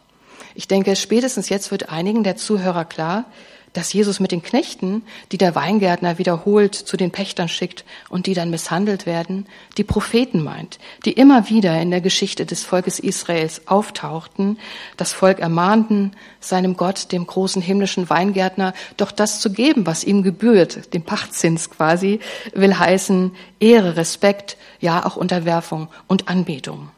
Ich 0.55 0.67
denke, 0.67 0.97
spätestens 0.97 1.47
jetzt 1.47 1.71
wird 1.71 1.89
einigen 1.89 2.23
der 2.23 2.35
Zuhörer 2.35 2.83
klar, 2.83 3.25
dass 3.73 3.93
Jesus 3.93 4.19
mit 4.19 4.31
den 4.31 4.41
Knechten, 4.41 5.03
die 5.31 5.37
der 5.37 5.55
Weingärtner 5.55 6.17
wiederholt 6.17 6.75
zu 6.75 6.97
den 6.97 7.11
Pächtern 7.11 7.47
schickt 7.47 7.85
und 8.09 8.25
die 8.25 8.33
dann 8.33 8.49
misshandelt 8.49 9.05
werden, 9.05 9.45
die 9.77 9.83
Propheten 9.83 10.43
meint, 10.43 10.79
die 11.05 11.13
immer 11.13 11.49
wieder 11.49 11.79
in 11.81 11.91
der 11.91 12.01
Geschichte 12.01 12.45
des 12.45 12.63
Volkes 12.63 12.99
Israels 12.99 13.67
auftauchten, 13.67 14.59
das 14.97 15.13
Volk 15.13 15.39
ermahnten, 15.39 16.11
seinem 16.39 16.75
Gott, 16.75 17.11
dem 17.11 17.25
großen 17.25 17.61
himmlischen 17.61 18.09
Weingärtner, 18.09 18.73
doch 18.97 19.11
das 19.11 19.39
zu 19.39 19.51
geben, 19.51 19.85
was 19.85 20.03
ihm 20.03 20.23
gebührt, 20.23 20.93
den 20.93 21.03
Pachtzins 21.03 21.69
quasi, 21.69 22.19
will 22.53 22.77
heißen 22.77 23.31
Ehre, 23.59 23.95
Respekt, 23.95 24.57
ja 24.79 25.05
auch 25.05 25.15
Unterwerfung 25.15 25.87
und 26.07 26.27
Anbetung. 26.27 26.89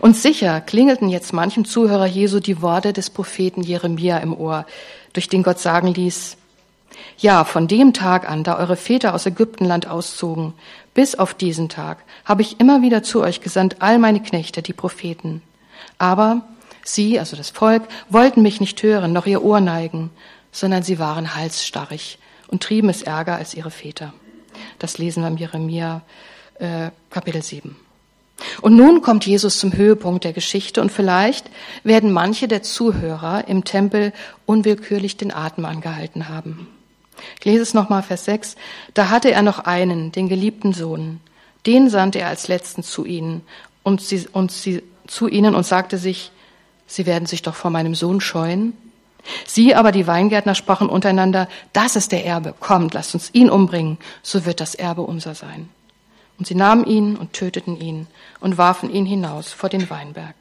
Und 0.00 0.16
sicher 0.16 0.60
klingelten 0.60 1.08
jetzt 1.08 1.32
manchem 1.32 1.64
Zuhörer 1.64 2.06
Jesu 2.06 2.40
die 2.40 2.62
Worte 2.62 2.92
des 2.92 3.10
Propheten 3.10 3.62
Jeremia 3.62 4.18
im 4.18 4.36
Ohr, 4.36 4.66
durch 5.12 5.28
den 5.28 5.42
Gott 5.42 5.58
sagen 5.58 5.88
ließ, 5.88 6.36
ja, 7.18 7.44
von 7.44 7.68
dem 7.68 7.92
Tag 7.92 8.28
an, 8.28 8.44
da 8.44 8.58
eure 8.58 8.76
Väter 8.76 9.14
aus 9.14 9.26
Ägyptenland 9.26 9.86
auszogen, 9.86 10.54
bis 10.94 11.14
auf 11.14 11.34
diesen 11.34 11.68
Tag, 11.68 11.98
habe 12.24 12.42
ich 12.42 12.60
immer 12.60 12.82
wieder 12.82 13.02
zu 13.02 13.22
euch 13.22 13.40
gesandt 13.40 13.76
all 13.80 13.98
meine 13.98 14.22
Knechte, 14.22 14.62
die 14.62 14.72
Propheten. 14.72 15.42
Aber 15.98 16.42
sie, 16.84 17.18
also 17.18 17.36
das 17.36 17.50
Volk, 17.50 17.82
wollten 18.08 18.42
mich 18.42 18.60
nicht 18.60 18.82
hören, 18.82 19.12
noch 19.12 19.26
ihr 19.26 19.42
Ohr 19.42 19.60
neigen, 19.60 20.10
sondern 20.52 20.82
sie 20.82 20.98
waren 20.98 21.34
halsstarrig 21.34 22.18
und 22.48 22.62
trieben 22.62 22.88
es 22.88 23.02
ärger 23.02 23.36
als 23.36 23.54
ihre 23.54 23.70
Väter. 23.70 24.12
Das 24.78 24.98
lesen 24.98 25.22
wir 25.22 25.28
im 25.28 25.36
Jeremia 25.36 26.02
äh, 26.58 26.90
Kapitel 27.10 27.42
7. 27.42 27.76
Und 28.60 28.76
nun 28.76 29.00
kommt 29.00 29.26
Jesus 29.26 29.58
zum 29.58 29.72
Höhepunkt 29.72 30.24
der 30.24 30.32
Geschichte 30.32 30.80
und 30.82 30.92
vielleicht 30.92 31.50
werden 31.84 32.12
manche 32.12 32.48
der 32.48 32.62
Zuhörer 32.62 33.48
im 33.48 33.64
Tempel 33.64 34.12
unwillkürlich 34.44 35.16
den 35.16 35.32
Atem 35.32 35.64
angehalten 35.64 36.28
haben. 36.28 36.68
Ich 37.38 37.44
lese 37.44 37.62
es 37.62 37.74
nochmal, 37.74 38.02
Vers 38.02 38.26
6. 38.26 38.56
Da 38.94 39.08
hatte 39.08 39.30
er 39.30 39.42
noch 39.42 39.60
einen, 39.60 40.12
den 40.12 40.28
geliebten 40.28 40.74
Sohn. 40.74 41.20
Den 41.64 41.88
sandte 41.88 42.20
er 42.20 42.28
als 42.28 42.48
letzten 42.48 42.82
zu 42.82 43.04
ihnen 43.04 43.42
und 43.82 44.00
sie, 44.00 44.26
und 44.32 44.52
sie 44.52 44.82
zu 45.06 45.28
ihnen 45.28 45.54
und 45.54 45.64
sagte 45.64 45.98
sich, 45.98 46.30
sie 46.86 47.06
werden 47.06 47.26
sich 47.26 47.42
doch 47.42 47.54
vor 47.54 47.70
meinem 47.70 47.94
Sohn 47.94 48.20
scheuen. 48.20 48.74
Sie 49.44 49.74
aber, 49.74 49.90
die 49.90 50.06
Weingärtner, 50.06 50.54
sprachen 50.54 50.88
untereinander, 50.88 51.48
das 51.72 51.96
ist 51.96 52.12
der 52.12 52.24
Erbe, 52.24 52.54
kommt, 52.60 52.94
lasst 52.94 53.14
uns 53.14 53.30
ihn 53.32 53.50
umbringen, 53.50 53.98
so 54.22 54.46
wird 54.46 54.60
das 54.60 54.76
Erbe 54.76 55.02
unser 55.02 55.34
sein. 55.34 55.68
Und 56.38 56.46
sie 56.46 56.54
nahmen 56.54 56.84
ihn 56.84 57.16
und 57.16 57.32
töteten 57.32 57.80
ihn 57.80 58.06
und 58.40 58.58
warfen 58.58 58.92
ihn 58.92 59.06
hinaus 59.06 59.52
vor 59.52 59.68
den 59.68 59.88
Weinberg. 59.88 60.34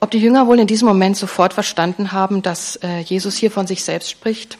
Ob 0.00 0.10
die 0.10 0.18
Jünger 0.18 0.46
wohl 0.46 0.58
in 0.58 0.66
diesem 0.66 0.88
Moment 0.88 1.16
sofort 1.16 1.52
verstanden 1.52 2.12
haben, 2.12 2.42
dass 2.42 2.76
äh, 2.76 2.98
Jesus 2.98 3.36
hier 3.36 3.50
von 3.50 3.66
sich 3.66 3.84
selbst 3.84 4.10
spricht? 4.10 4.58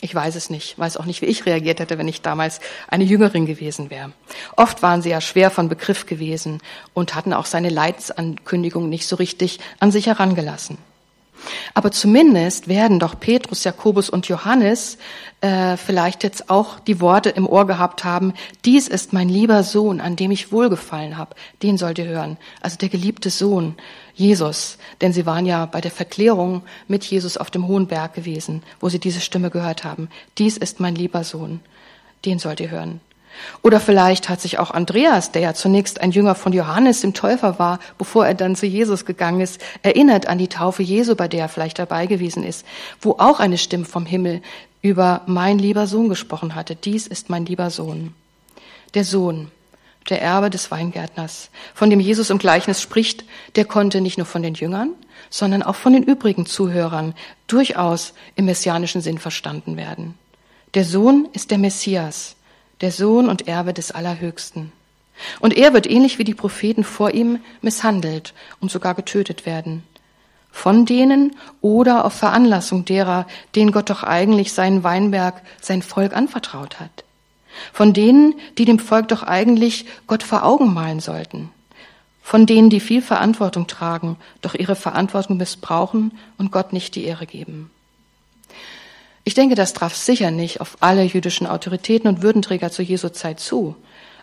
Ich 0.00 0.12
weiß 0.12 0.34
es 0.34 0.50
nicht, 0.50 0.76
weiß 0.76 0.96
auch 0.96 1.04
nicht, 1.04 1.22
wie 1.22 1.26
ich 1.26 1.46
reagiert 1.46 1.78
hätte, 1.78 1.96
wenn 1.96 2.08
ich 2.08 2.22
damals 2.22 2.58
eine 2.88 3.04
Jüngerin 3.04 3.46
gewesen 3.46 3.90
wäre. 3.90 4.12
Oft 4.56 4.82
waren 4.82 5.00
sie 5.00 5.10
ja 5.10 5.20
schwer 5.20 5.52
von 5.52 5.68
Begriff 5.68 6.06
gewesen 6.06 6.60
und 6.92 7.14
hatten 7.14 7.32
auch 7.32 7.46
seine 7.46 7.68
Leidsankündigung 7.68 8.88
nicht 8.88 9.06
so 9.06 9.14
richtig 9.14 9.60
an 9.78 9.92
sich 9.92 10.06
herangelassen. 10.06 10.78
Aber 11.74 11.90
zumindest 11.90 12.68
werden 12.68 12.98
doch 12.98 13.18
Petrus, 13.18 13.64
Jakobus 13.64 14.10
und 14.10 14.28
Johannes 14.28 14.98
äh, 15.40 15.76
vielleicht 15.76 16.22
jetzt 16.22 16.50
auch 16.50 16.78
die 16.80 17.00
Worte 17.00 17.30
im 17.30 17.46
Ohr 17.46 17.66
gehabt 17.66 18.04
haben, 18.04 18.32
dies 18.64 18.88
ist 18.88 19.12
mein 19.12 19.28
lieber 19.28 19.62
Sohn, 19.62 20.00
an 20.00 20.16
dem 20.16 20.30
ich 20.30 20.52
wohlgefallen 20.52 21.16
habe, 21.16 21.34
den 21.62 21.76
sollt 21.78 21.98
ihr 21.98 22.06
hören. 22.06 22.36
Also 22.60 22.76
der 22.76 22.88
geliebte 22.88 23.30
Sohn, 23.30 23.74
Jesus. 24.14 24.78
Denn 25.00 25.12
sie 25.12 25.26
waren 25.26 25.46
ja 25.46 25.66
bei 25.66 25.80
der 25.80 25.90
Verklärung 25.90 26.62
mit 26.88 27.04
Jesus 27.04 27.36
auf 27.36 27.50
dem 27.50 27.66
Hohen 27.66 27.86
Berg 27.86 28.14
gewesen, 28.14 28.62
wo 28.80 28.88
sie 28.88 28.98
diese 28.98 29.20
Stimme 29.20 29.50
gehört 29.50 29.84
haben. 29.84 30.08
Dies 30.38 30.56
ist 30.56 30.80
mein 30.80 30.94
lieber 30.94 31.24
Sohn, 31.24 31.60
den 32.24 32.38
sollt 32.38 32.60
ihr 32.60 32.70
hören. 32.70 33.00
Oder 33.62 33.80
vielleicht 33.80 34.28
hat 34.28 34.40
sich 34.40 34.58
auch 34.58 34.70
Andreas, 34.70 35.32
der 35.32 35.42
ja 35.42 35.54
zunächst 35.54 36.00
ein 36.00 36.10
Jünger 36.10 36.34
von 36.34 36.52
Johannes 36.52 37.00
dem 37.00 37.14
Täufer 37.14 37.58
war, 37.58 37.78
bevor 37.98 38.26
er 38.26 38.34
dann 38.34 38.56
zu 38.56 38.66
Jesus 38.66 39.04
gegangen 39.04 39.40
ist, 39.40 39.60
erinnert 39.82 40.26
an 40.26 40.38
die 40.38 40.48
Taufe 40.48 40.82
Jesu, 40.82 41.14
bei 41.14 41.28
der 41.28 41.40
er 41.40 41.48
vielleicht 41.48 41.78
dabei 41.78 42.06
gewesen 42.06 42.44
ist, 42.44 42.66
wo 43.00 43.12
auch 43.12 43.40
eine 43.40 43.58
Stimme 43.58 43.84
vom 43.84 44.06
Himmel 44.06 44.42
über 44.82 45.22
mein 45.26 45.58
lieber 45.58 45.86
Sohn 45.86 46.08
gesprochen 46.08 46.54
hatte. 46.54 46.74
Dies 46.74 47.06
ist 47.06 47.30
mein 47.30 47.46
lieber 47.46 47.70
Sohn. 47.70 48.14
Der 48.94 49.04
Sohn, 49.04 49.50
der 50.10 50.20
Erbe 50.20 50.50
des 50.50 50.70
Weingärtners, 50.70 51.50
von 51.72 51.88
dem 51.88 52.00
Jesus 52.00 52.30
im 52.30 52.38
Gleichnis 52.38 52.82
spricht, 52.82 53.24
der 53.54 53.64
konnte 53.64 54.00
nicht 54.00 54.18
nur 54.18 54.26
von 54.26 54.42
den 54.42 54.54
Jüngern, 54.54 54.90
sondern 55.30 55.62
auch 55.62 55.76
von 55.76 55.92
den 55.92 56.02
übrigen 56.02 56.46
Zuhörern 56.46 57.14
durchaus 57.46 58.12
im 58.34 58.46
messianischen 58.46 59.00
Sinn 59.00 59.18
verstanden 59.18 59.76
werden. 59.76 60.18
Der 60.74 60.84
Sohn 60.84 61.28
ist 61.32 61.50
der 61.50 61.58
Messias, 61.58 62.34
der 62.82 62.92
Sohn 62.92 63.28
und 63.28 63.48
Erbe 63.48 63.72
des 63.72 63.92
Allerhöchsten. 63.92 64.72
Und 65.40 65.56
er 65.56 65.72
wird 65.72 65.88
ähnlich 65.88 66.18
wie 66.18 66.24
die 66.24 66.34
Propheten 66.34 66.84
vor 66.84 67.12
ihm 67.12 67.38
misshandelt 67.60 68.34
und 68.60 68.70
sogar 68.70 68.94
getötet 68.94 69.46
werden. 69.46 69.84
Von 70.50 70.84
denen 70.84 71.34
oder 71.60 72.04
auf 72.04 72.12
Veranlassung 72.12 72.84
derer, 72.84 73.26
denen 73.54 73.72
Gott 73.72 73.88
doch 73.88 74.02
eigentlich 74.02 74.52
seinen 74.52 74.84
Weinberg, 74.84 75.42
sein 75.60 75.80
Volk 75.80 76.14
anvertraut 76.14 76.78
hat. 76.78 77.04
Von 77.72 77.92
denen, 77.92 78.34
die 78.58 78.64
dem 78.64 78.78
Volk 78.78 79.08
doch 79.08 79.22
eigentlich 79.22 79.86
Gott 80.06 80.22
vor 80.22 80.44
Augen 80.44 80.74
malen 80.74 81.00
sollten. 81.00 81.50
Von 82.22 82.46
denen, 82.46 82.70
die 82.70 82.80
viel 82.80 83.02
Verantwortung 83.02 83.66
tragen, 83.66 84.16
doch 84.42 84.54
ihre 84.54 84.76
Verantwortung 84.76 85.38
missbrauchen 85.38 86.18
und 86.38 86.52
Gott 86.52 86.72
nicht 86.72 86.94
die 86.94 87.04
Ehre 87.04 87.26
geben. 87.26 87.70
Ich 89.24 89.34
denke, 89.34 89.54
das 89.54 89.72
traf 89.72 89.94
sicher 89.94 90.30
nicht 90.30 90.60
auf 90.60 90.76
alle 90.80 91.02
jüdischen 91.02 91.46
Autoritäten 91.46 92.08
und 92.08 92.22
Würdenträger 92.22 92.70
zu 92.70 92.82
Jesu 92.82 93.08
Zeit 93.08 93.40
zu. 93.40 93.76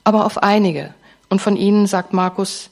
aber 0.03 0.25
auf 0.25 0.39
einige. 0.41 0.93
Und 1.29 1.39
von 1.41 1.55
ihnen 1.55 1.85
sagt 1.85 2.13
Markus, 2.13 2.69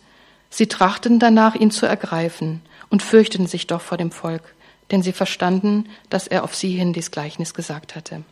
sie 0.49 0.67
trachteten 0.67 1.19
danach, 1.19 1.55
ihn 1.55 1.71
zu 1.71 1.85
ergreifen 1.85 2.61
und 2.89 3.03
fürchteten 3.03 3.47
sich 3.47 3.67
doch 3.67 3.81
vor 3.81 3.97
dem 3.97 4.11
Volk, 4.11 4.55
denn 4.91 5.03
sie 5.03 5.11
verstanden, 5.11 5.87
dass 6.09 6.27
er 6.27 6.43
auf 6.43 6.55
sie 6.55 6.71
hin 6.71 6.93
dies 6.93 7.11
Gleichnis 7.11 7.53
gesagt 7.53 7.95
hatte. 7.95 8.23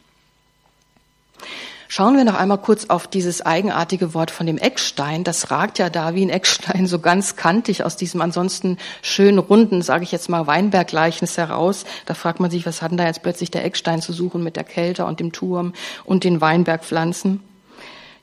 Schauen 1.87 2.17
wir 2.17 2.23
noch 2.23 2.35
einmal 2.35 2.57
kurz 2.57 2.85
auf 2.85 3.07
dieses 3.07 3.45
eigenartige 3.45 4.13
Wort 4.13 4.31
von 4.31 4.47
dem 4.47 4.57
Eckstein. 4.57 5.23
Das 5.23 5.51
ragt 5.51 5.77
ja 5.77 5.89
da 5.89 6.15
wie 6.15 6.25
ein 6.25 6.29
Eckstein 6.29 6.87
so 6.87 6.99
ganz 6.99 7.35
kantig 7.35 7.83
aus 7.83 7.95
diesem 7.95 8.21
ansonsten 8.21 8.77
schönen 9.01 9.37
runden, 9.37 9.81
sage 9.81 10.03
ich 10.03 10.11
jetzt 10.11 10.27
mal, 10.27 10.47
Weinberggleichnis 10.47 11.37
heraus. 11.37 11.85
Da 12.05 12.15
fragt 12.15 12.39
man 12.39 12.49
sich, 12.49 12.65
was 12.65 12.81
hat 12.81 12.91
denn 12.91 12.97
da 12.97 13.05
jetzt 13.05 13.21
plötzlich 13.21 13.51
der 13.51 13.65
Eckstein 13.65 14.01
zu 14.01 14.13
suchen 14.13 14.43
mit 14.43 14.55
der 14.55 14.63
Kälte 14.63 15.05
und 15.05 15.19
dem 15.19 15.31
Turm 15.31 15.73
und 16.05 16.23
den 16.23 16.41
Weinbergpflanzen? 16.41 17.41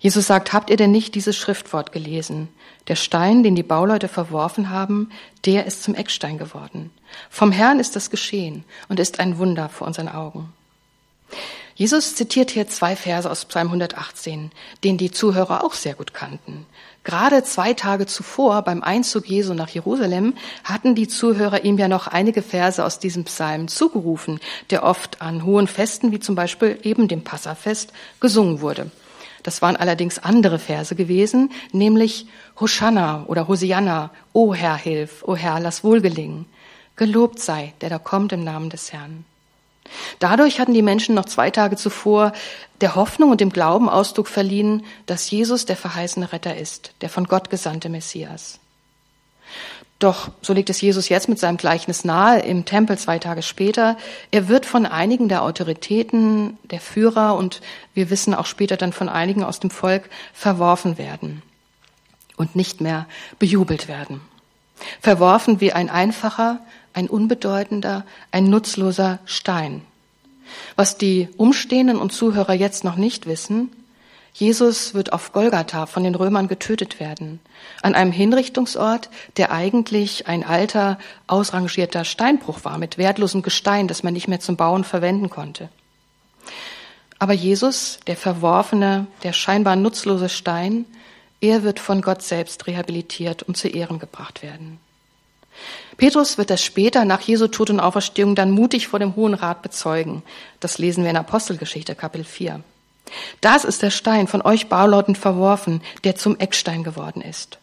Jesus 0.01 0.27
sagt, 0.27 0.53
habt 0.53 0.69
ihr 0.69 0.77
denn 0.77 0.91
nicht 0.91 1.15
dieses 1.15 1.37
Schriftwort 1.37 1.93
gelesen? 1.93 2.49
Der 2.89 2.97
Stein, 2.97 3.45
den 3.45 3.55
die 3.55 3.63
Bauleute 3.63 4.09
verworfen 4.09 4.71
haben, 4.71 5.11
der 5.47 5.67
ist 5.67 5.85
zum 5.85 5.95
Eckstein 5.95 6.39
geworden. 6.39 6.91
Vom 7.31 7.53
Herrn 7.53 7.79
ist 7.79 7.95
das 7.95 8.11
geschehen 8.11 8.65
und 8.89 8.99
ist 8.99 9.21
ein 9.21 9.39
Wunder 9.39 9.69
vor 9.69 9.87
unseren 9.87 10.09
Augen. 10.09 10.53
Jesus 11.75 12.15
zitiert 12.15 12.51
hier 12.51 12.69
zwei 12.69 12.97
Verse 12.97 13.31
aus 13.31 13.45
Psalm 13.47 13.69
118, 13.69 14.51
den 14.85 14.99
die 14.99 15.11
Zuhörer 15.11 15.65
auch 15.65 15.73
sehr 15.73 15.95
gut 15.95 16.13
kannten. 16.13 16.67
Gerade 17.05 17.43
zwei 17.43 17.75
Tage 17.75 18.07
zuvor, 18.07 18.63
beim 18.63 18.83
Einzug 18.83 19.27
Jesu 19.27 19.55
nach 19.55 19.71
Jerusalem, 19.71 20.35
hatten 20.63 20.95
die 20.95 21.09
Zuhörer 21.09 21.65
ihm 21.65 21.77
ja 21.79 21.89
noch 21.89 22.07
einige 22.07 22.43
Verse 22.43 22.85
aus 22.85 23.01
diesem 23.01 23.25
Psalm 23.25 23.67
zugerufen, 23.67 24.39
der 24.71 24.85
oft 24.85 25.21
an 25.21 25.45
hohen 25.45 25.67
Festen, 25.67 26.13
wie 26.13 26.21
zum 26.21 26.37
Beispiel 26.37 26.79
eben 26.83 27.09
dem 27.09 27.25
Passafest, 27.25 27.93
gesungen 28.21 28.61
wurde. 28.61 28.91
Das 29.43 29.63
waren 29.63 29.75
allerdings 29.75 30.21
andere 30.21 30.61
Verse 30.61 30.95
gewesen, 30.95 31.51
nämlich 31.73 32.27
Hosanna 32.61 33.25
oder 33.27 33.49
Hosianna, 33.49 34.11
O 34.33 34.55
Herr, 34.55 34.77
hilf, 34.77 35.25
O 35.27 35.35
Herr, 35.35 35.59
lass 35.59 35.83
wohlgelingen. 35.83 36.47
Gelobt 36.95 37.41
sei, 37.41 37.73
der 37.81 37.91
da 37.91 37.99
kommt 37.99 38.33
im 38.33 38.45
Namen 38.45 38.71
des 38.71 38.93
Herrn. 38.93 39.25
Dadurch 40.19 40.61
hatten 40.61 40.75
die 40.75 40.83
Menschen 40.83 41.15
noch 41.15 41.25
zwei 41.25 41.51
Tage 41.51 41.77
zuvor 41.77 42.33
der 42.81 42.95
Hoffnung 42.95 43.31
und 43.31 43.41
dem 43.41 43.51
Glauben 43.51 43.89
Ausdruck 43.89 44.29
verliehen, 44.29 44.85
dass 45.07 45.31
Jesus 45.31 45.67
der 45.67 45.77
verheißene 45.77 46.33
Retter 46.33 46.57
ist, 46.57 46.93
der 47.01 47.09
von 47.09 47.25
Gott 47.25 47.51
gesandte 47.51 47.89
Messias. 47.89 48.59
Doch, 50.03 50.31
so 50.41 50.53
legt 50.53 50.69
es 50.69 50.81
Jesus 50.81 51.09
jetzt 51.09 51.29
mit 51.29 51.39
seinem 51.39 51.59
Gleichnis 51.59 52.05
nahe, 52.05 52.41
im 52.41 52.65
Tempel 52.65 52.99
zwei 52.99 53.21
Tage 53.21 53.41
später, 53.43 53.97
er 54.33 54.49
wird 54.49 54.67
von 54.67 54.85
einigen 54.85 55.29
der 55.29 55.43
Autoritäten, 55.43 56.59
der 56.65 56.81
Führer 56.81 57.37
und 57.37 57.61
wir 57.95 58.11
wissen 58.11 58.35
auch 58.35 58.47
später 58.47 58.77
dann 58.77 58.93
von 58.93 59.09
einigen 59.09 59.45
aus 59.45 59.61
dem 59.61 59.71
Volk 59.71 60.11
verworfen 60.33 60.99
werden 60.99 61.43
und 62.37 62.57
nicht 62.57 62.81
mehr 62.81 63.07
bejubelt 63.39 63.87
werden. 63.87 64.21
Verworfen 65.01 65.61
wie 65.61 65.73
ein 65.73 65.89
einfacher, 65.89 66.59
ein 66.95 67.09
unbedeutender, 67.09 68.05
ein 68.31 68.51
nutzloser 68.51 69.19
Stein. 69.25 69.83
Was 70.77 70.99
die 70.99 71.29
Umstehenden 71.37 71.99
und 71.99 72.13
Zuhörer 72.13 72.55
jetzt 72.55 72.85
noch 72.85 72.97
nicht 72.97 73.27
wissen, 73.27 73.71
Jesus 74.35 74.95
wird 74.95 75.13
auf 75.13 75.33
Golgatha 75.33 75.85
von 75.85 76.05
den 76.05 76.15
Römern 76.15 76.49
getötet 76.49 77.01
werden, 77.01 77.39
an 77.83 77.95
einem 77.95 78.13
Hinrichtungsort, 78.13 79.11
der 79.37 79.53
eigentlich 79.53 80.27
ein 80.27 80.43
alter, 80.43 80.99
ausrangierter 81.27 82.05
Steinbruch 82.05 82.65
war, 82.65 82.79
mit 82.79 82.97
wertlosem 82.97 83.43
Gestein, 83.43 83.89
das 83.89 84.03
man 84.03 84.15
nicht 84.15 84.29
mehr 84.29 84.41
zum 84.41 84.57
Bauen 84.57 84.85
verwenden 84.85 85.29
konnte. 85.29 85.69
Aber 87.19 87.35
Jesus, 87.35 88.01
der 88.07 88.17
verworfene, 88.17 89.07
der 89.23 89.35
scheinbar 89.35 89.77
nutzlose 89.77 90.31
Stein, 90.31 90.87
er 91.41 91.63
wird 91.63 91.79
von 91.79 92.01
Gott 92.01 92.23
selbst 92.23 92.67
rehabilitiert 92.67 93.43
und 93.43 93.57
zu 93.57 93.69
Ehren 93.69 93.99
gebracht 93.99 94.43
werden. 94.43 94.81
Petrus 95.97 96.39
wird 96.39 96.51
das 96.51 96.63
später 96.65 97.05
nach 97.05 97.21
Jesu 97.21 97.47
Tod 97.47 97.71
und 97.71 97.81
Auferstehung 97.81 98.35
dann 98.35 98.51
mutig 98.51 98.89
vor 98.89 98.99
dem 98.99 99.15
Hohen 99.17 99.35
Rat 99.35 99.63
bezeugen. 99.63 100.23
Das 100.61 100.79
lesen 100.79 101.05
wir 101.05 101.11
in 101.11 101.17
Apostelgeschichte 101.17 101.95
Kapitel 101.95 102.25
4. 102.25 102.61
Das 103.41 103.65
ist 103.65 103.83
der 103.83 103.91
Stein 103.91 104.27
von 104.27 104.43
euch 104.43 104.69
Bauleuten 104.69 105.15
verworfen, 105.15 105.83
der 106.05 106.17
zum 106.17 106.39
Eckstein 106.39 106.83
geworden 106.83 107.23
ist. 107.23 107.59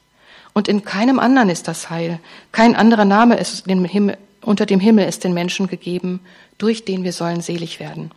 Und 0.54 0.68
in 0.68 0.84
keinem 0.84 1.20
anderen 1.20 1.50
ist 1.50 1.68
das 1.68 1.90
Heil. 1.90 2.20
Kein 2.52 2.76
anderer 2.76 3.06
Name 3.06 3.38
ist 3.38 3.66
Himmel, 3.66 4.18
unter 4.42 4.66
dem 4.66 4.80
Himmel 4.80 5.08
ist 5.08 5.24
den 5.24 5.34
Menschen 5.34 5.68
gegeben, 5.68 6.22
durch 6.58 6.86
den 6.86 7.04
wir 7.04 7.14
sollen 7.14 7.42
selig 7.42 7.80
werden. 7.80 8.12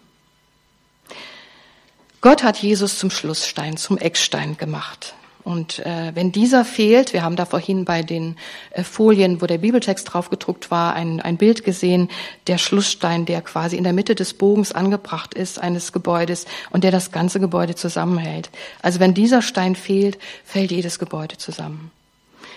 Gott 2.20 2.42
hat 2.42 2.58
Jesus 2.58 2.98
zum 2.98 3.10
Schlussstein, 3.10 3.76
zum 3.76 3.98
Eckstein 3.98 4.56
gemacht. 4.56 5.14
Und 5.44 5.80
äh, 5.80 6.12
wenn 6.14 6.30
dieser 6.30 6.64
fehlt, 6.64 7.12
wir 7.12 7.24
haben 7.24 7.34
da 7.34 7.44
vorhin 7.44 7.84
bei 7.84 8.02
den 8.02 8.36
äh, 8.70 8.84
Folien, 8.84 9.42
wo 9.42 9.46
der 9.46 9.58
Bibeltext 9.58 10.12
drauf 10.12 10.30
gedruckt 10.30 10.70
war, 10.70 10.94
ein, 10.94 11.20
ein 11.20 11.36
Bild 11.36 11.64
gesehen, 11.64 12.08
der 12.46 12.58
Schlussstein, 12.58 13.26
der 13.26 13.42
quasi 13.42 13.76
in 13.76 13.82
der 13.82 13.92
Mitte 13.92 14.14
des 14.14 14.34
Bogens 14.34 14.72
angebracht 14.72 15.34
ist 15.34 15.58
eines 15.58 15.92
Gebäudes 15.92 16.46
und 16.70 16.84
der 16.84 16.92
das 16.92 17.10
ganze 17.10 17.40
Gebäude 17.40 17.74
zusammenhält. 17.74 18.50
Also 18.82 19.00
wenn 19.00 19.14
dieser 19.14 19.42
Stein 19.42 19.74
fehlt, 19.74 20.18
fällt 20.44 20.70
jedes 20.70 21.00
Gebäude 21.00 21.36
zusammen. 21.38 21.90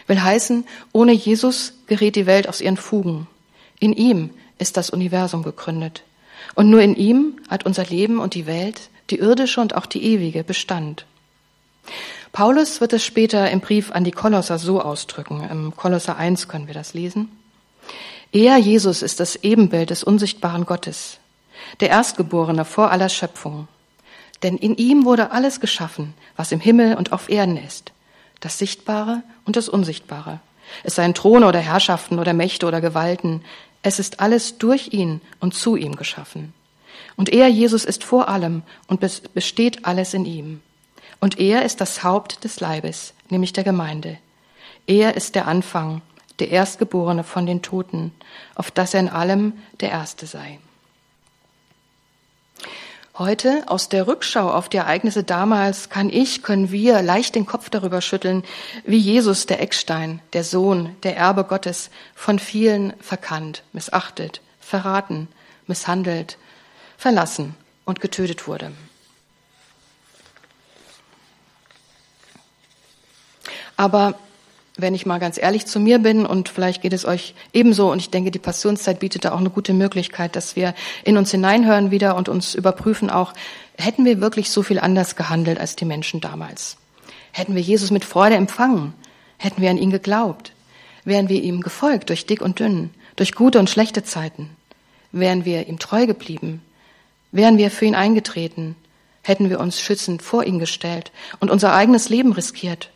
Will 0.07 0.21
heißen, 0.21 0.65
ohne 0.91 1.13
Jesus 1.13 1.73
gerät 1.87 2.15
die 2.15 2.27
Welt 2.27 2.47
aus 2.47 2.61
ihren 2.61 2.77
Fugen. 2.77 3.27
In 3.79 3.93
ihm 3.93 4.29
ist 4.59 4.77
das 4.77 4.91
Universum 4.91 5.41
gegründet. 5.41 6.03
Und 6.53 6.69
nur 6.69 6.81
in 6.81 6.95
ihm 6.95 7.39
hat 7.49 7.65
unser 7.65 7.85
Leben 7.85 8.19
und 8.19 8.35
die 8.35 8.45
Welt, 8.45 8.89
die 9.09 9.17
irdische 9.17 9.59
und 9.59 9.75
auch 9.75 9.87
die 9.87 10.03
ewige, 10.03 10.43
Bestand. 10.43 11.05
Paulus 12.35 12.81
wird 12.81 12.91
es 12.91 13.01
später 13.01 13.49
im 13.49 13.61
Brief 13.61 13.93
an 13.93 14.03
die 14.03 14.11
Kolosser 14.11 14.59
so 14.59 14.81
ausdrücken. 14.81 15.47
Im 15.49 15.73
Kolosser 15.73 16.17
1 16.17 16.49
können 16.49 16.67
wir 16.67 16.73
das 16.73 16.93
lesen. 16.93 17.31
Er, 18.33 18.57
Jesus, 18.57 19.03
ist 19.03 19.21
das 19.21 19.37
Ebenbild 19.37 19.89
des 19.89 20.03
unsichtbaren 20.03 20.65
Gottes, 20.65 21.19
der 21.79 21.91
Erstgeborene 21.91 22.65
vor 22.65 22.91
aller 22.91 23.07
Schöpfung. 23.07 23.69
Denn 24.43 24.57
in 24.57 24.75
ihm 24.75 25.05
wurde 25.05 25.31
alles 25.31 25.61
geschaffen, 25.61 26.13
was 26.35 26.51
im 26.51 26.59
Himmel 26.59 26.97
und 26.97 27.13
auf 27.13 27.29
Erden 27.29 27.55
ist, 27.55 27.93
das 28.41 28.57
Sichtbare 28.57 29.23
und 29.45 29.55
das 29.55 29.69
Unsichtbare. 29.69 30.41
Es 30.83 30.95
seien 30.95 31.13
Throne 31.13 31.47
oder 31.47 31.59
Herrschaften 31.59 32.19
oder 32.19 32.33
Mächte 32.33 32.65
oder 32.65 32.81
Gewalten. 32.81 33.45
Es 33.81 33.97
ist 33.97 34.19
alles 34.19 34.57
durch 34.57 34.91
ihn 34.91 35.21
und 35.39 35.53
zu 35.53 35.77
ihm 35.77 35.95
geschaffen. 35.95 36.53
Und 37.15 37.29
er, 37.29 37.47
Jesus, 37.47 37.85
ist 37.85 38.03
vor 38.03 38.27
allem 38.27 38.63
und 38.87 38.99
besteht 39.33 39.85
alles 39.85 40.13
in 40.13 40.25
ihm. 40.25 40.61
Und 41.19 41.39
er 41.39 41.63
ist 41.63 41.81
das 41.81 42.03
Haupt 42.03 42.43
des 42.43 42.59
Leibes, 42.59 43.13
nämlich 43.29 43.53
der 43.53 43.63
Gemeinde. 43.63 44.17
Er 44.87 45.15
ist 45.15 45.35
der 45.35 45.47
Anfang, 45.47 46.01
der 46.39 46.51
Erstgeborene 46.51 47.23
von 47.23 47.45
den 47.45 47.61
Toten, 47.61 48.11
auf 48.55 48.71
dass 48.71 48.93
er 48.93 48.99
in 48.99 49.09
allem 49.09 49.53
der 49.79 49.91
Erste 49.91 50.27
sei. 50.27 50.59
Heute, 53.17 53.63
aus 53.67 53.87
der 53.87 54.07
Rückschau 54.07 54.51
auf 54.51 54.67
die 54.67 54.75
Ereignisse 54.75 55.23
damals, 55.23 55.89
kann 55.89 56.09
ich, 56.09 56.43
können 56.43 56.69
wir 56.69 57.01
leicht 57.01 57.35
den 57.35 57.45
Kopf 57.45 57.69
darüber 57.69 58.01
schütteln, 58.01 58.43
wie 58.85 58.97
Jesus, 58.97 59.45
der 59.45 59.61
Eckstein, 59.61 60.21
der 60.33 60.43
Sohn, 60.43 60.97
der 61.03 61.15
Erbe 61.15 61.45
Gottes, 61.45 61.91
von 62.13 62.39
vielen 62.39 62.91
verkannt, 62.99 63.63
missachtet, 63.71 64.41
verraten, 64.59 65.29
misshandelt, 65.65 66.37
verlassen 66.97 67.55
und 67.85 68.01
getötet 68.01 68.49
wurde. 68.49 68.73
Aber 73.77 74.15
wenn 74.77 74.93
ich 74.93 75.05
mal 75.05 75.19
ganz 75.19 75.37
ehrlich 75.37 75.65
zu 75.65 75.79
mir 75.79 75.99
bin 75.99 76.25
und 76.25 76.49
vielleicht 76.49 76.81
geht 76.81 76.93
es 76.93 77.05
euch 77.05 77.33
ebenso 77.53 77.91
und 77.91 77.99
ich 77.99 78.09
denke, 78.09 78.31
die 78.31 78.39
Passionszeit 78.39 78.99
bietet 78.99 79.25
da 79.25 79.31
auch 79.31 79.39
eine 79.39 79.49
gute 79.49 79.73
Möglichkeit, 79.73 80.35
dass 80.35 80.55
wir 80.55 80.73
in 81.03 81.17
uns 81.17 81.31
hineinhören 81.31 81.91
wieder 81.91 82.15
und 82.17 82.27
uns 82.27 82.55
überprüfen 82.55 83.09
auch, 83.09 83.33
hätten 83.77 84.03
wir 84.03 84.19
wirklich 84.19 84.49
so 84.49 84.63
viel 84.63 84.79
anders 84.79 85.15
gehandelt 85.15 85.59
als 85.59 85.75
die 85.75 85.85
Menschen 85.85 86.19
damals? 86.19 86.77
Hätten 87.31 87.55
wir 87.55 87.61
Jesus 87.61 87.91
mit 87.91 88.03
Freude 88.03 88.35
empfangen? 88.35 88.93
Hätten 89.37 89.61
wir 89.61 89.69
an 89.69 89.77
ihn 89.77 89.91
geglaubt? 89.91 90.51
Wären 91.05 91.29
wir 91.29 91.41
ihm 91.41 91.61
gefolgt 91.61 92.09
durch 92.09 92.25
dick 92.25 92.41
und 92.41 92.59
dünn, 92.59 92.89
durch 93.15 93.33
gute 93.33 93.59
und 93.59 93.69
schlechte 93.69 94.03
Zeiten? 94.03 94.49
Wären 95.11 95.45
wir 95.45 95.67
ihm 95.67 95.79
treu 95.79 96.05
geblieben? 96.05 96.61
Wären 97.31 97.57
wir 97.57 97.71
für 97.71 97.85
ihn 97.85 97.95
eingetreten? 97.95 98.75
Hätten 99.21 99.49
wir 99.49 99.59
uns 99.59 99.79
schützend 99.79 100.21
vor 100.21 100.43
ihn 100.43 100.59
gestellt 100.59 101.11
und 101.39 101.49
unser 101.49 101.73
eigenes 101.73 102.09
Leben 102.09 102.33
riskiert? 102.33 102.89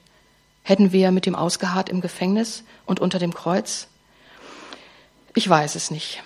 Hätten 0.69 0.91
wir 0.91 1.09
mit 1.09 1.25
ihm 1.25 1.33
ausgeharrt 1.33 1.89
im 1.89 1.99
Gefängnis 1.99 2.63
und 2.85 2.99
unter 2.99 3.17
dem 3.17 3.33
Kreuz? 3.33 3.87
Ich 5.33 5.49
weiß 5.49 5.73
es 5.73 5.89
nicht. 5.89 6.21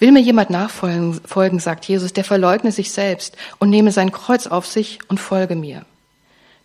Will 0.00 0.10
mir 0.10 0.20
jemand 0.20 0.50
nachfolgen, 0.50 1.20
folgen, 1.24 1.60
sagt 1.60 1.84
Jesus, 1.84 2.12
der 2.12 2.24
verleugne 2.24 2.72
sich 2.72 2.90
selbst 2.90 3.36
und 3.60 3.70
nehme 3.70 3.92
sein 3.92 4.10
Kreuz 4.10 4.48
auf 4.48 4.66
sich 4.66 4.98
und 5.06 5.20
folge 5.20 5.54
mir. 5.54 5.86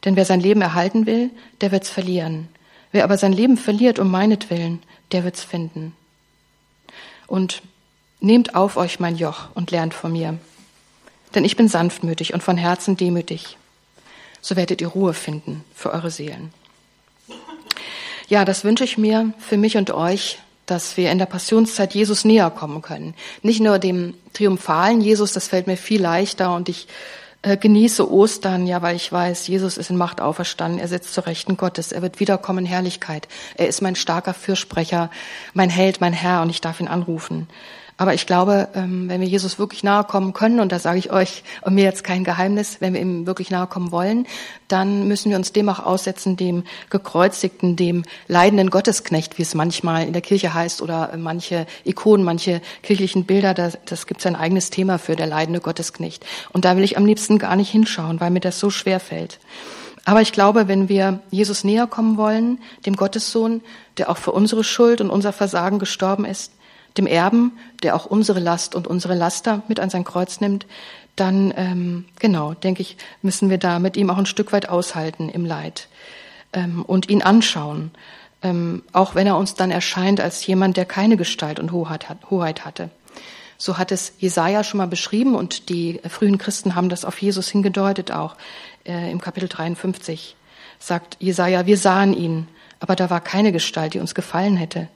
Denn 0.06 0.16
wer 0.16 0.26
sein 0.26 0.40
Leben 0.40 0.62
erhalten 0.62 1.06
will, 1.06 1.30
der 1.62 1.72
wird's 1.72 1.90
verlieren. 1.90 2.48
Wer 2.92 3.04
aber 3.04 3.20
sein 3.20 3.32
Leben 3.32 3.56
verliert 3.56 4.00
um 4.00 4.10
meinetwillen, 4.10 4.82
der 5.12 5.24
wird's 5.24 5.44
finden. 5.44 5.96
Und 7.28 7.62
nehmt 8.22 8.56
auf 8.56 8.76
euch 8.76 9.00
mein 9.00 9.18
Joch 9.18 9.50
und 9.54 9.70
lernt 9.70 9.94
von 9.94 10.12
mir. 10.12 10.40
Denn 11.36 11.46
ich 11.46 11.56
bin 11.56 11.68
sanftmütig 11.68 12.34
und 12.34 12.42
von 12.42 12.58
Herzen 12.58 12.98
demütig 12.98 13.59
So 14.42 14.56
werdet 14.56 14.82
ihr 14.82 14.88
Ruhe 14.88 15.14
finden 15.14 15.64
für 15.76 15.92
eure 15.92 16.12
Seelen. 16.12 16.54
Ja, 18.28 18.46
das 18.46 18.64
wünsche 18.64 18.84
ich 18.84 18.98
mir 18.98 19.34
für 19.40 19.58
mich 19.58 19.76
und 19.76 19.92
euch, 19.92 20.40
dass 20.68 20.98
wir 20.98 21.12
in 21.12 21.18
der 21.18 21.26
Passionszeit 21.26 21.96
Jesus 21.96 22.26
näher 22.26 22.52
kommen 22.52 22.82
können. 22.82 23.16
Nicht 23.42 23.60
nur 23.60 23.80
dem 23.80 24.14
triumphalen 24.34 25.02
Jesus, 25.02 25.34
das 25.34 25.48
fällt 25.48 25.66
mir 25.66 25.78
viel 25.78 26.02
leichter 26.02 26.56
und 26.56 26.70
ich 26.70 26.88
äh, 27.42 27.58
genieße 27.58 28.12
Ostern, 28.12 28.68
ja, 28.68 28.82
weil 28.82 28.96
ich 28.96 29.12
weiß, 29.12 29.48
Jesus 29.48 29.78
ist 29.78 29.90
in 29.90 29.96
Macht 29.96 30.22
auferstanden, 30.22 30.80
er 30.80 30.88
sitzt 30.88 31.14
zur 31.14 31.26
Rechten 31.26 31.58
Gottes, 31.58 31.92
er 31.92 32.02
wird 32.02 32.20
wiederkommen 32.20 32.60
in 32.60 32.66
Herrlichkeit. 32.66 33.28
Er 33.56 33.68
ist 33.68 33.82
mein 33.82 33.96
starker 33.96 34.34
Fürsprecher, 34.34 35.10
mein 35.54 35.70
Held, 35.70 36.02
mein 36.02 36.14
Herr 36.14 36.42
und 36.42 36.50
ich 36.50 36.62
darf 36.62 36.80
ihn 36.80 36.88
anrufen. 36.88 37.48
Aber 38.00 38.14
ich 38.14 38.26
glaube, 38.26 38.70
ähm, 38.76 39.10
wenn 39.10 39.20
wir 39.20 39.28
Jesus 39.28 39.60
wirklich 39.60 39.84
nahe 39.84 40.06
kommen 40.06 40.32
können, 40.32 40.62
und 40.62 40.72
da 40.72 40.80
sage 40.80 40.98
ich 40.98 41.12
euch 41.12 41.44
und 41.64 41.76
mir 41.76 41.84
jetzt 41.84 42.06
kein 42.06 42.24
Geheimnis, 42.24 42.78
wenn 42.80 42.94
wir 42.94 43.02
ihm 43.02 43.28
wirklich 43.28 43.52
nahe 43.52 43.68
kommen 43.68 43.92
wollen, 43.92 44.26
dann 44.70 45.10
müssen 45.10 45.30
wir 45.30 45.36
uns 45.36 45.52
dem 45.52 45.68
auch 45.68 45.86
aussetzen, 45.86 46.38
dem 46.38 46.64
gekreuzigten, 46.90 47.76
dem 47.76 48.06
leidenden 48.30 48.70
Gottesknecht, 48.70 49.38
wie 49.38 49.42
es 49.42 49.54
manchmal 49.54 50.08
in 50.08 50.14
der 50.14 50.22
Kirche 50.22 50.54
heißt, 50.54 50.82
oder 50.82 51.12
manche 51.18 51.68
Ikonen, 51.84 52.24
manche 52.24 52.62
kirchlichen 52.84 53.26
Bilder, 53.26 53.54
das, 53.54 53.78
das 53.84 54.08
gibt 54.08 54.22
es 54.22 54.26
ein 54.26 54.38
eigenes 54.38 54.70
Thema 54.70 54.98
für, 54.98 55.18
der 55.18 55.28
leidende 55.28 55.60
Gottesknecht. 55.60 56.26
Und 56.54 56.64
da 56.64 56.78
will 56.78 56.86
ich 56.86 56.96
am 56.96 57.06
liebsten 57.06 57.38
gar 57.38 57.58
nicht 57.58 57.70
hinschauen, 57.70 58.22
weil 58.22 58.32
mir 58.32 58.40
das 58.40 58.62
so 58.62 58.70
schwer 58.70 59.02
fällt. 59.02 59.40
Aber 60.06 60.22
ich 60.22 60.32
glaube, 60.32 60.70
wenn 60.70 60.88
wir 60.88 61.20
Jesus 61.32 61.66
näher 61.66 61.86
kommen 61.86 62.16
wollen, 62.16 62.60
dem 62.86 62.96
Gottessohn, 62.96 63.60
der 63.98 64.10
auch 64.10 64.18
für 64.18 64.32
unsere 64.32 64.64
Schuld 64.64 65.02
und 65.02 65.10
unser 65.10 65.34
Versagen 65.34 65.80
gestorben 65.80 66.24
ist, 66.24 66.54
dem 66.98 67.08
Erben, 67.08 67.58
der 67.84 67.96
auch 67.96 68.06
unsere 68.06 68.40
Last 68.40 68.76
und 68.76 68.88
unsere 68.88 69.16
Laster 69.16 69.64
mit 69.68 69.80
an 69.80 69.90
sein 69.90 70.04
Kreuz 70.04 70.42
nimmt, 70.42 70.66
dann, 71.16 71.54
ähm, 71.58 72.06
genau, 72.20 72.54
denke 72.54 72.82
ich, 72.82 72.98
müssen 73.22 73.50
wir 73.50 73.58
da 73.58 73.80
mit 73.80 73.98
ihm 73.98 74.10
auch 74.10 74.18
ein 74.18 74.26
Stück 74.26 74.54
weit 74.54 74.70
aushalten 74.70 75.30
im 75.30 75.46
Leid 75.46 75.88
ähm, 76.54 76.84
und 76.84 77.10
ihn 77.10 77.22
anschauen, 77.22 77.92
ähm, 78.42 78.84
auch 78.94 79.16
wenn 79.16 79.28
er 79.28 79.38
uns 79.38 79.54
dann 79.56 79.72
erscheint 79.72 80.22
als 80.22 80.46
jemand, 80.46 80.78
der 80.78 80.86
keine 80.86 81.18
Gestalt 81.18 81.60
und 81.60 81.72
Hoheit, 81.72 82.06
Hoheit 82.30 82.66
hatte. 82.66 82.90
So 83.58 83.78
hat 83.78 83.92
es 83.92 84.14
Jesaja 84.20 84.64
schon 84.64 84.78
mal 84.78 84.88
beschrieben 84.88 85.36
und 85.36 85.68
die 85.68 86.00
frühen 86.08 86.38
Christen 86.38 86.76
haben 86.76 86.88
das 86.88 87.04
auf 87.04 87.22
Jesus 87.22 87.50
hingedeutet 87.50 88.12
auch 88.12 88.38
äh, 88.86 89.12
im 89.12 89.20
Kapitel 89.20 89.50
53. 89.50 90.38
Sagt 90.80 91.18
Jesaja, 91.20 91.66
wir 91.66 91.78
sahen 91.78 92.14
ihn, 92.14 92.48
aber 92.80 92.96
da 92.96 93.10
war 93.10 93.20
keine 93.20 93.52
Gestalt, 93.52 93.94
die 93.94 94.00
uns 94.00 94.16
gefallen 94.16 94.56
hätte. 94.56 94.88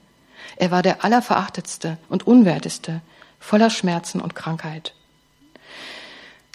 Er 0.58 0.72
war 0.72 0.82
der 0.82 1.04
allerverachtetste 1.04 1.98
und 2.10 2.28
unwerteste, 2.28 3.02
voller 3.40 3.70
Schmerzen 3.70 4.22
und 4.22 4.36
Krankheit. 4.36 4.94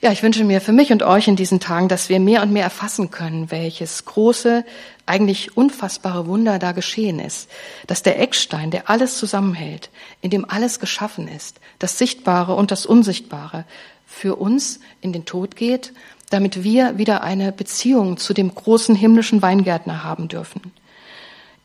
Ja, 0.01 0.13
ich 0.13 0.23
wünsche 0.23 0.45
mir 0.45 0.61
für 0.61 0.73
mich 0.73 0.93
und 0.93 1.03
euch 1.03 1.27
in 1.27 1.35
diesen 1.35 1.59
Tagen, 1.59 1.89
dass 1.89 2.09
wir 2.09 2.21
mehr 2.21 2.43
und 2.43 2.53
mehr 2.53 2.63
erfassen 2.63 3.11
können, 3.11 3.51
welches 3.51 4.05
große, 4.05 4.65
eigentlich 5.07 5.57
unfassbare 5.57 6.29
Wunder 6.29 6.61
da 6.61 6.71
geschehen 6.71 7.19
ist. 7.19 7.51
Dass 7.89 8.05
der 8.05 8.21
Eckstein, 8.21 8.71
der 8.71 8.89
alles 8.89 9.19
zusammenhält, 9.19 9.91
in 10.21 10.31
dem 10.31 10.49
alles 10.49 10.79
geschaffen 10.79 11.27
ist, 11.27 11.59
das 11.81 11.99
Sichtbare 11.99 12.55
und 12.55 12.71
das 12.71 12.87
Unsichtbare, 12.87 13.65
für 14.07 14.37
uns 14.37 14.79
in 15.01 15.13
den 15.13 15.25
Tod 15.25 15.57
geht, 15.57 15.93
damit 16.31 16.63
wir 16.63 16.97
wieder 16.97 17.23
eine 17.25 17.51
Beziehung 17.51 18.19
zu 18.19 18.35
dem 18.35 18.55
großen 18.55 18.95
himmlischen 18.95 19.43
Weingärtner 19.43 20.05
haben 20.05 20.29
dürfen. 20.29 20.73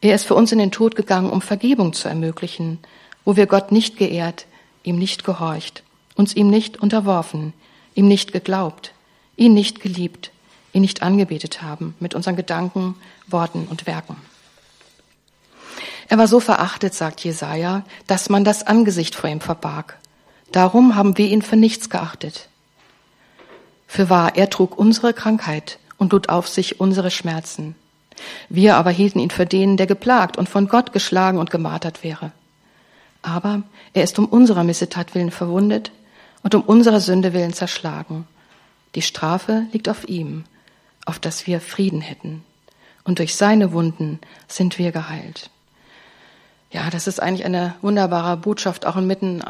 Er 0.04 0.16
ist 0.16 0.26
für 0.26 0.36
uns 0.36 0.52
in 0.52 0.58
den 0.58 0.72
Tod 0.72 0.98
gegangen, 0.98 1.30
um 1.30 1.40
Vergebung 1.40 1.94
zu 1.94 2.10
ermöglichen, 2.10 2.80
wo 3.24 3.38
wir 3.38 3.48
Gott 3.48 3.72
nicht 3.72 3.96
geehrt, 3.96 4.48
ihm 4.84 4.98
nicht 4.98 5.24
gehorcht, 5.24 5.82
uns 6.16 6.36
ihm 6.36 6.50
nicht 6.50 6.76
unterworfen, 6.76 7.54
ihm 7.96 8.10
nicht 8.10 8.34
geglaubt, 8.34 8.92
ihn 9.38 9.54
nicht 9.54 9.80
geliebt, 9.80 10.32
ihn 10.74 10.82
nicht 10.82 11.04
angebetet 11.04 11.62
haben 11.62 11.96
mit 12.02 12.16
unseren 12.16 12.36
Gedanken, 12.36 12.96
Worten 13.28 13.66
und 13.70 13.88
Werken. 13.88 14.18
Er 16.10 16.18
war 16.18 16.28
so 16.28 16.42
verachtet, 16.42 16.94
sagt 16.94 17.24
Jesaja, 17.24 17.86
dass 18.06 18.28
man 18.28 18.44
das 18.44 18.68
Angesicht 18.68 19.16
vor 19.16 19.30
ihm 19.30 19.40
verbarg. 19.40 19.98
Darum 20.52 20.98
haben 20.98 21.18
wir 21.18 21.28
ihn 21.28 21.42
für 21.42 21.56
nichts 21.56 21.90
geachtet. 21.90 22.50
Für 23.88 24.10
wahr, 24.10 24.36
er 24.36 24.50
trug 24.50 24.78
unsere 24.78 25.14
Krankheit 25.14 25.80
und 25.98 26.12
lud 26.12 26.28
auf 26.28 26.50
sich 26.50 26.82
unsere 26.82 27.10
Schmerzen. 27.10 27.78
Wir 28.50 28.76
aber 28.76 28.92
hielten 28.92 29.20
ihn 29.20 29.30
für 29.30 29.46
den, 29.46 29.78
der 29.78 29.88
geplagt 29.88 30.38
und 30.38 30.50
von 30.50 30.68
Gott 30.68 30.94
geschlagen 30.94 31.38
und 31.38 31.52
gemartert 31.52 32.04
wäre. 32.04 32.32
Aber 33.22 33.64
er 33.94 34.04
ist 34.04 34.20
um 34.20 34.26
unserer 34.26 34.64
Missetat 34.64 35.16
willen 35.16 35.32
verwundet 35.32 35.92
und 36.44 36.56
um 36.56 36.62
unserer 36.62 37.00
Sünde 37.00 37.34
willen 37.34 37.54
zerschlagen. 37.54 38.28
Die 38.96 39.02
Strafe 39.02 39.66
liegt 39.72 39.90
auf 39.90 40.08
ihm, 40.08 40.44
auf 41.06 41.20
dass 41.20 41.48
wir 41.48 41.62
Frieden 41.62 42.02
hätten. 42.02 42.44
Und 43.04 43.20
durch 43.20 43.36
seine 43.36 43.72
Wunden 43.72 44.20
sind 44.48 44.78
wir 44.78 44.92
geheilt. 44.92 45.50
Ja, 46.74 46.90
das 46.90 47.06
ist 47.06 47.22
eigentlich 47.22 47.46
eine 47.46 47.76
wunderbare 47.84 48.36
Botschaft, 48.36 48.88
auch 48.88 48.98
inmitten 48.98 49.44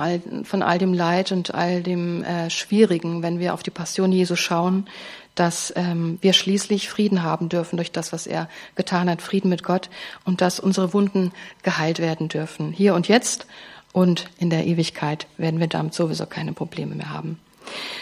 von 0.44 0.62
all 0.62 0.78
dem 0.78 0.94
Leid 0.94 1.32
und 1.32 1.56
all 1.56 1.82
dem 1.82 2.22
äh, 2.24 2.50
Schwierigen, 2.50 3.24
wenn 3.24 3.40
wir 3.40 3.54
auf 3.54 3.64
die 3.64 3.72
Passion 3.72 4.12
Jesu 4.12 4.36
schauen, 4.36 4.88
dass 5.34 5.72
ähm, 5.78 6.18
wir 6.20 6.34
schließlich 6.34 6.90
Frieden 6.90 7.24
haben 7.24 7.48
dürfen 7.48 7.78
durch 7.78 7.94
das, 7.94 8.12
was 8.12 8.28
er 8.28 8.50
getan 8.76 9.10
hat, 9.10 9.22
Frieden 9.22 9.48
mit 9.48 9.64
Gott 9.64 9.90
und 10.26 10.42
dass 10.42 10.60
unsere 10.60 10.94
Wunden 10.94 11.32
geheilt 11.64 12.00
werden 12.00 12.28
dürfen. 12.28 12.74
Hier 12.74 12.94
und 12.94 13.08
jetzt 13.08 13.48
und 13.94 14.30
in 14.38 14.50
der 14.50 14.68
Ewigkeit 14.68 15.26
werden 15.38 15.62
wir 15.62 15.68
damit 15.68 15.94
sowieso 15.94 16.26
keine 16.26 16.52
Probleme 16.52 16.94
mehr 16.94 17.12
haben. 17.12 17.40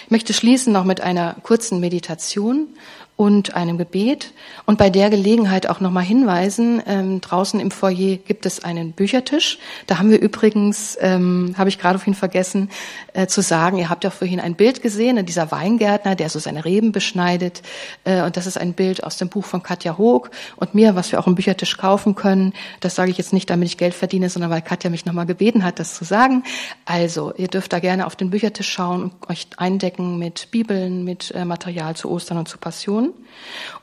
Ich 0.06 0.12
möchte 0.12 0.34
schließen 0.34 0.74
noch 0.74 0.84
mit 0.84 1.02
einer 1.02 1.36
kurzen 1.44 1.80
Meditation 1.80 2.70
und 3.16 3.56
einem 3.56 3.78
Gebet 3.78 4.34
und 4.66 4.78
bei 4.78 4.90
der 4.90 5.10
Gelegenheit 5.10 5.68
auch 5.68 5.80
nochmal 5.80 6.04
hinweisen, 6.04 6.82
ähm, 6.88 7.22
draußen 7.22 7.60
im 7.60 7.70
Foyer 7.70 8.18
gibt 8.18 8.46
es 8.46 8.64
einen 8.64 8.94
Büchertisch. 8.94 9.60
Da 9.86 10.00
haben 10.00 10.10
wir 10.10 10.20
übrigens, 10.20 10.98
ähm, 11.00 11.54
habe 11.58 11.70
ich 11.70 11.78
gerade 11.78 12.00
vorhin 12.00 12.16
vergessen 12.16 12.70
äh, 13.14 13.28
zu 13.28 13.42
sagen, 13.42 13.78
ihr 13.78 13.90
habt 13.90 14.04
ja 14.04 14.10
vorhin 14.10 14.40
ein 14.40 14.56
Bild 14.56 14.82
gesehen, 14.82 15.24
dieser 15.26 15.52
Weingärtner, 15.52 16.16
der 16.16 16.30
so 16.30 16.40
seine 16.40 16.66
Reben 16.66 16.92
beschneidet. 16.92 17.62
Äh, 18.06 18.24
und 18.24 18.38
das 18.38 18.48
ist 18.48 18.58
ein 18.58 18.74
Bild 18.74 19.04
aus 19.04 19.18
dem 19.18 19.30
Buch 19.30 19.46
von 19.46 19.62
Katja 19.62 19.98
Hoog 19.98 20.32
und 20.56 20.74
mir, 20.74 20.96
was 20.96 21.12
wir 21.12 21.20
auch 21.20 21.28
im 21.28 21.36
Büchertisch 21.36 21.78
kaufen 21.78 22.16
können. 22.16 22.54
Das 22.80 22.96
sage 22.96 23.12
ich 23.12 23.18
jetzt 23.18 23.34
nicht, 23.34 23.50
damit 23.50 23.68
ich 23.68 23.78
Geld 23.78 23.94
verdiene, 23.94 24.30
sondern 24.30 24.52
weil 24.52 24.62
Katja 24.62 24.90
mich 24.90 25.06
nochmal 25.06 25.26
gebeten 25.26 25.64
hat, 25.64 25.80
das 25.80 25.94
zu 25.94 26.06
sagen. 26.06 26.44
Also, 26.86 27.34
ihr 27.36 27.48
dürft 27.48 27.74
da 27.74 27.80
gerne 27.80 28.08
auf 28.08 28.16
den 28.16 28.30
Büchertisch 28.30 28.70
schauen 28.70 29.04
und 29.04 29.30
euch 29.30 29.48
eindecken 29.58 30.18
mit 30.18 30.50
Bibeln, 30.52 31.04
mit 31.04 31.32
äh, 31.32 31.46
Material 31.46 31.96
zu 31.96 32.10
Ostern 32.10 32.38
und 32.38 32.48
zu 32.48 32.58
Passion. 32.58 33.01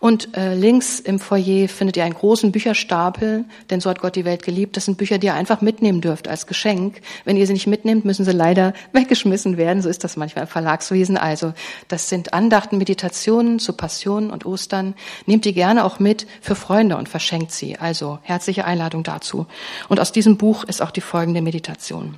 Und 0.01 0.37
äh, 0.37 0.55
links 0.55 1.01
im 1.01 1.19
Foyer 1.19 1.69
findet 1.69 1.97
ihr 1.97 2.05
einen 2.05 2.15
großen 2.15 2.53
Bücherstapel, 2.53 3.45
denn 3.71 3.81
so 3.81 3.91
hat 3.91 4.01
Gott 4.01 4.15
die 4.17 4.25
Welt 4.25 4.43
geliebt. 4.45 4.77
Das 4.77 4.85
sind 4.85 4.97
Bücher, 4.97 5.19
die 5.19 5.27
ihr 5.27 5.35
einfach 5.35 5.61
mitnehmen 5.61 6.01
dürft 6.01 6.29
als 6.29 6.47
Geschenk. 6.47 7.01
Wenn 7.25 7.37
ihr 7.37 7.47
sie 7.47 7.53
nicht 7.53 7.67
mitnehmt, 7.67 8.05
müssen 8.05 8.25
sie 8.25 8.33
leider 8.33 8.75
weggeschmissen 8.93 9.57
werden. 9.57 9.83
So 9.83 9.89
ist 9.89 10.05
das 10.05 10.17
manchmal 10.17 10.45
im 10.45 10.49
Verlagswesen. 10.49 11.17
Also 11.17 11.53
das 11.89 12.09
sind 12.09 12.33
Andachten, 12.33 12.79
Meditationen 12.79 13.59
zu 13.59 13.73
Passion 13.73 14.31
und 14.31 14.47
Ostern. 14.47 14.95
Nehmt 15.27 15.45
die 15.45 15.55
gerne 15.55 15.85
auch 15.85 15.99
mit 15.99 16.27
für 16.41 16.55
Freunde 16.55 16.97
und 16.97 17.09
verschenkt 17.09 17.51
sie. 17.51 17.77
Also 17.77 18.19
herzliche 18.23 18.65
Einladung 18.65 19.03
dazu. 19.03 19.47
Und 19.89 19.99
aus 20.01 20.13
diesem 20.13 20.37
Buch 20.37 20.65
ist 20.65 20.81
auch 20.81 20.93
die 20.93 21.01
folgende 21.01 21.43
Meditation. 21.43 22.17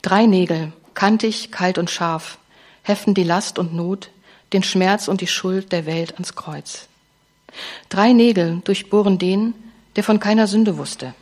Drei 0.00 0.26
Nägel, 0.26 0.72
kantig, 0.94 1.52
kalt 1.52 1.78
und 1.78 1.90
scharf, 1.90 2.38
heften 2.82 3.14
die 3.14 3.22
Last 3.22 3.58
und 3.58 3.74
Not, 3.74 4.10
den 4.52 4.62
Schmerz 4.62 5.08
und 5.08 5.20
die 5.20 5.26
Schuld 5.26 5.72
der 5.72 5.86
Welt 5.86 6.14
ans 6.14 6.34
Kreuz. 6.34 6.88
Drei 7.88 8.12
Nägel 8.12 8.60
durchbohren 8.64 9.18
den, 9.18 9.54
der 9.96 10.04
von 10.04 10.20
keiner 10.20 10.46
Sünde 10.46 10.78
wusste. 10.78 11.14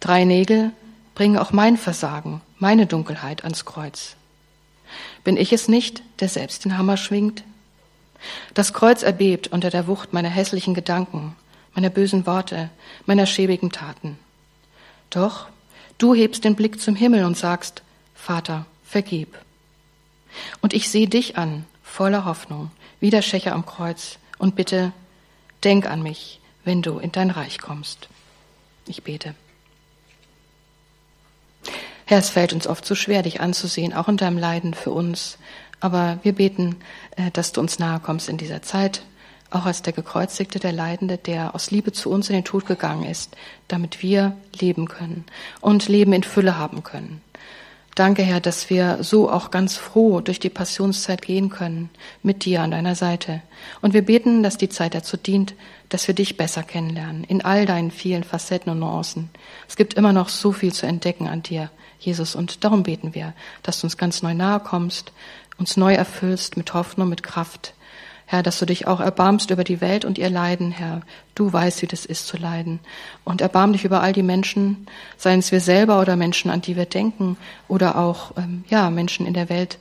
Drei 0.00 0.24
Nägel 0.24 0.72
bringen 1.14 1.38
auch 1.38 1.52
mein 1.52 1.76
Versagen, 1.76 2.40
meine 2.58 2.86
Dunkelheit 2.86 3.44
ans 3.44 3.64
Kreuz. 3.64 4.16
Bin 5.22 5.36
ich 5.36 5.52
es 5.52 5.68
nicht, 5.68 6.02
der 6.20 6.28
selbst 6.28 6.64
den 6.64 6.76
Hammer 6.76 6.96
schwingt? 6.96 7.44
Das 8.52 8.72
Kreuz 8.72 9.02
erbebt 9.02 9.48
unter 9.48 9.70
der 9.70 9.86
Wucht 9.86 10.12
meiner 10.12 10.28
hässlichen 10.28 10.74
Gedanken, 10.74 11.36
meiner 11.74 11.90
bösen 11.90 12.26
Worte, 12.26 12.70
meiner 13.06 13.26
schäbigen 13.26 13.70
Taten. 13.70 14.18
Doch 15.10 15.46
du 15.98 16.14
hebst 16.14 16.44
den 16.44 16.54
Blick 16.54 16.80
zum 16.80 16.96
Himmel 16.96 17.24
und 17.24 17.36
sagst, 17.36 17.82
Vater, 18.14 18.66
vergib. 18.84 19.38
Und 20.60 20.72
ich 20.72 20.88
sehe 20.88 21.08
dich 21.08 21.36
an, 21.36 21.64
voller 21.94 22.24
Hoffnung, 22.24 22.72
wie 22.98 23.10
der 23.10 23.22
Schächer 23.22 23.52
am 23.52 23.64
Kreuz, 23.64 24.18
und 24.38 24.56
bitte, 24.56 24.92
denk 25.62 25.86
an 25.86 26.02
mich, 26.02 26.40
wenn 26.64 26.82
du 26.82 26.98
in 26.98 27.12
dein 27.12 27.30
Reich 27.30 27.58
kommst. 27.58 28.08
Ich 28.88 29.04
bete. 29.04 29.36
Herr, 32.04 32.18
es 32.18 32.30
fällt 32.30 32.52
uns 32.52 32.66
oft 32.66 32.84
so 32.84 32.96
schwer, 32.96 33.22
dich 33.22 33.40
anzusehen, 33.40 33.94
auch 33.94 34.08
in 34.08 34.16
deinem 34.16 34.38
Leiden 34.38 34.74
für 34.74 34.90
uns. 34.90 35.38
Aber 35.80 36.18
wir 36.22 36.34
beten, 36.34 36.76
äh, 37.16 37.30
dass 37.30 37.52
du 37.52 37.60
uns 37.60 37.78
nahe 37.78 38.00
kommst 38.00 38.28
in 38.28 38.38
dieser 38.38 38.60
Zeit, 38.60 39.02
auch 39.50 39.64
als 39.64 39.82
der 39.82 39.92
Gekreuzigte, 39.92 40.58
der 40.58 40.72
Leidende, 40.72 41.16
der 41.16 41.54
aus 41.54 41.70
Liebe 41.70 41.92
zu 41.92 42.10
uns 42.10 42.28
in 42.28 42.34
den 42.34 42.44
Tod 42.44 42.66
gegangen 42.66 43.04
ist, 43.04 43.36
damit 43.68 44.02
wir 44.02 44.36
leben 44.58 44.88
können 44.88 45.24
und 45.60 45.88
Leben 45.88 46.12
in 46.12 46.24
Fülle 46.24 46.58
haben 46.58 46.82
können. 46.82 47.22
Danke, 47.94 48.22
Herr, 48.22 48.40
dass 48.40 48.70
wir 48.70 49.04
so 49.04 49.30
auch 49.30 49.52
ganz 49.52 49.76
froh 49.76 50.20
durch 50.20 50.40
die 50.40 50.50
Passionszeit 50.50 51.22
gehen 51.22 51.48
können, 51.48 51.90
mit 52.24 52.44
dir 52.44 52.60
an 52.62 52.72
deiner 52.72 52.96
Seite. 52.96 53.40
Und 53.82 53.94
wir 53.94 54.04
beten, 54.04 54.42
dass 54.42 54.58
die 54.58 54.68
Zeit 54.68 54.96
dazu 54.96 55.16
dient, 55.16 55.54
dass 55.90 56.08
wir 56.08 56.14
dich 56.14 56.36
besser 56.36 56.64
kennenlernen, 56.64 57.22
in 57.22 57.44
all 57.44 57.66
deinen 57.66 57.92
vielen 57.92 58.24
Facetten 58.24 58.72
und 58.72 58.80
Nuancen. 58.80 59.30
Es 59.68 59.76
gibt 59.76 59.94
immer 59.94 60.12
noch 60.12 60.28
so 60.28 60.50
viel 60.50 60.72
zu 60.72 60.86
entdecken 60.86 61.28
an 61.28 61.44
dir, 61.44 61.70
Jesus, 62.00 62.34
und 62.34 62.64
darum 62.64 62.82
beten 62.82 63.14
wir, 63.14 63.32
dass 63.62 63.80
du 63.80 63.86
uns 63.86 63.96
ganz 63.96 64.22
neu 64.22 64.34
nahe 64.34 64.58
kommst, 64.58 65.12
uns 65.58 65.76
neu 65.76 65.94
erfüllst 65.94 66.56
mit 66.56 66.74
Hoffnung, 66.74 67.08
mit 67.08 67.22
Kraft, 67.22 67.74
Herr, 68.26 68.42
dass 68.42 68.58
du 68.58 68.66
dich 68.66 68.86
auch 68.86 69.00
erbarmst 69.00 69.50
über 69.50 69.64
die 69.64 69.80
Welt 69.80 70.04
und 70.04 70.18
ihr 70.18 70.30
Leiden, 70.30 70.70
Herr. 70.70 71.02
Du 71.34 71.52
weißt, 71.52 71.82
wie 71.82 71.86
das 71.86 72.06
ist 72.06 72.26
zu 72.26 72.36
leiden. 72.36 72.80
Und 73.24 73.40
erbarm 73.40 73.72
dich 73.72 73.84
über 73.84 74.00
all 74.00 74.12
die 74.12 74.22
Menschen, 74.22 74.86
seien 75.16 75.40
es 75.40 75.52
wir 75.52 75.60
selber 75.60 76.00
oder 76.00 76.16
Menschen, 76.16 76.50
an 76.50 76.62
die 76.62 76.76
wir 76.76 76.86
denken, 76.86 77.36
oder 77.68 77.98
auch, 77.98 78.32
ähm, 78.36 78.64
ja, 78.68 78.88
Menschen 78.90 79.26
in 79.26 79.34
der 79.34 79.48
Welt 79.48 79.78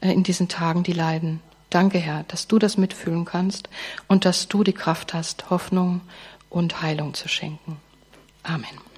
äh, 0.00 0.12
in 0.12 0.22
diesen 0.22 0.48
Tagen, 0.48 0.82
die 0.82 0.92
leiden. 0.92 1.40
Danke, 1.68 1.98
Herr, 1.98 2.24
dass 2.28 2.48
du 2.48 2.58
das 2.58 2.76
mitfühlen 2.76 3.24
kannst 3.24 3.68
und 4.08 4.24
dass 4.24 4.48
du 4.48 4.64
die 4.64 4.72
Kraft 4.72 5.14
hast, 5.14 5.50
Hoffnung 5.50 6.00
und 6.48 6.82
Heilung 6.82 7.14
zu 7.14 7.28
schenken. 7.28 7.76
Amen. 8.42 8.89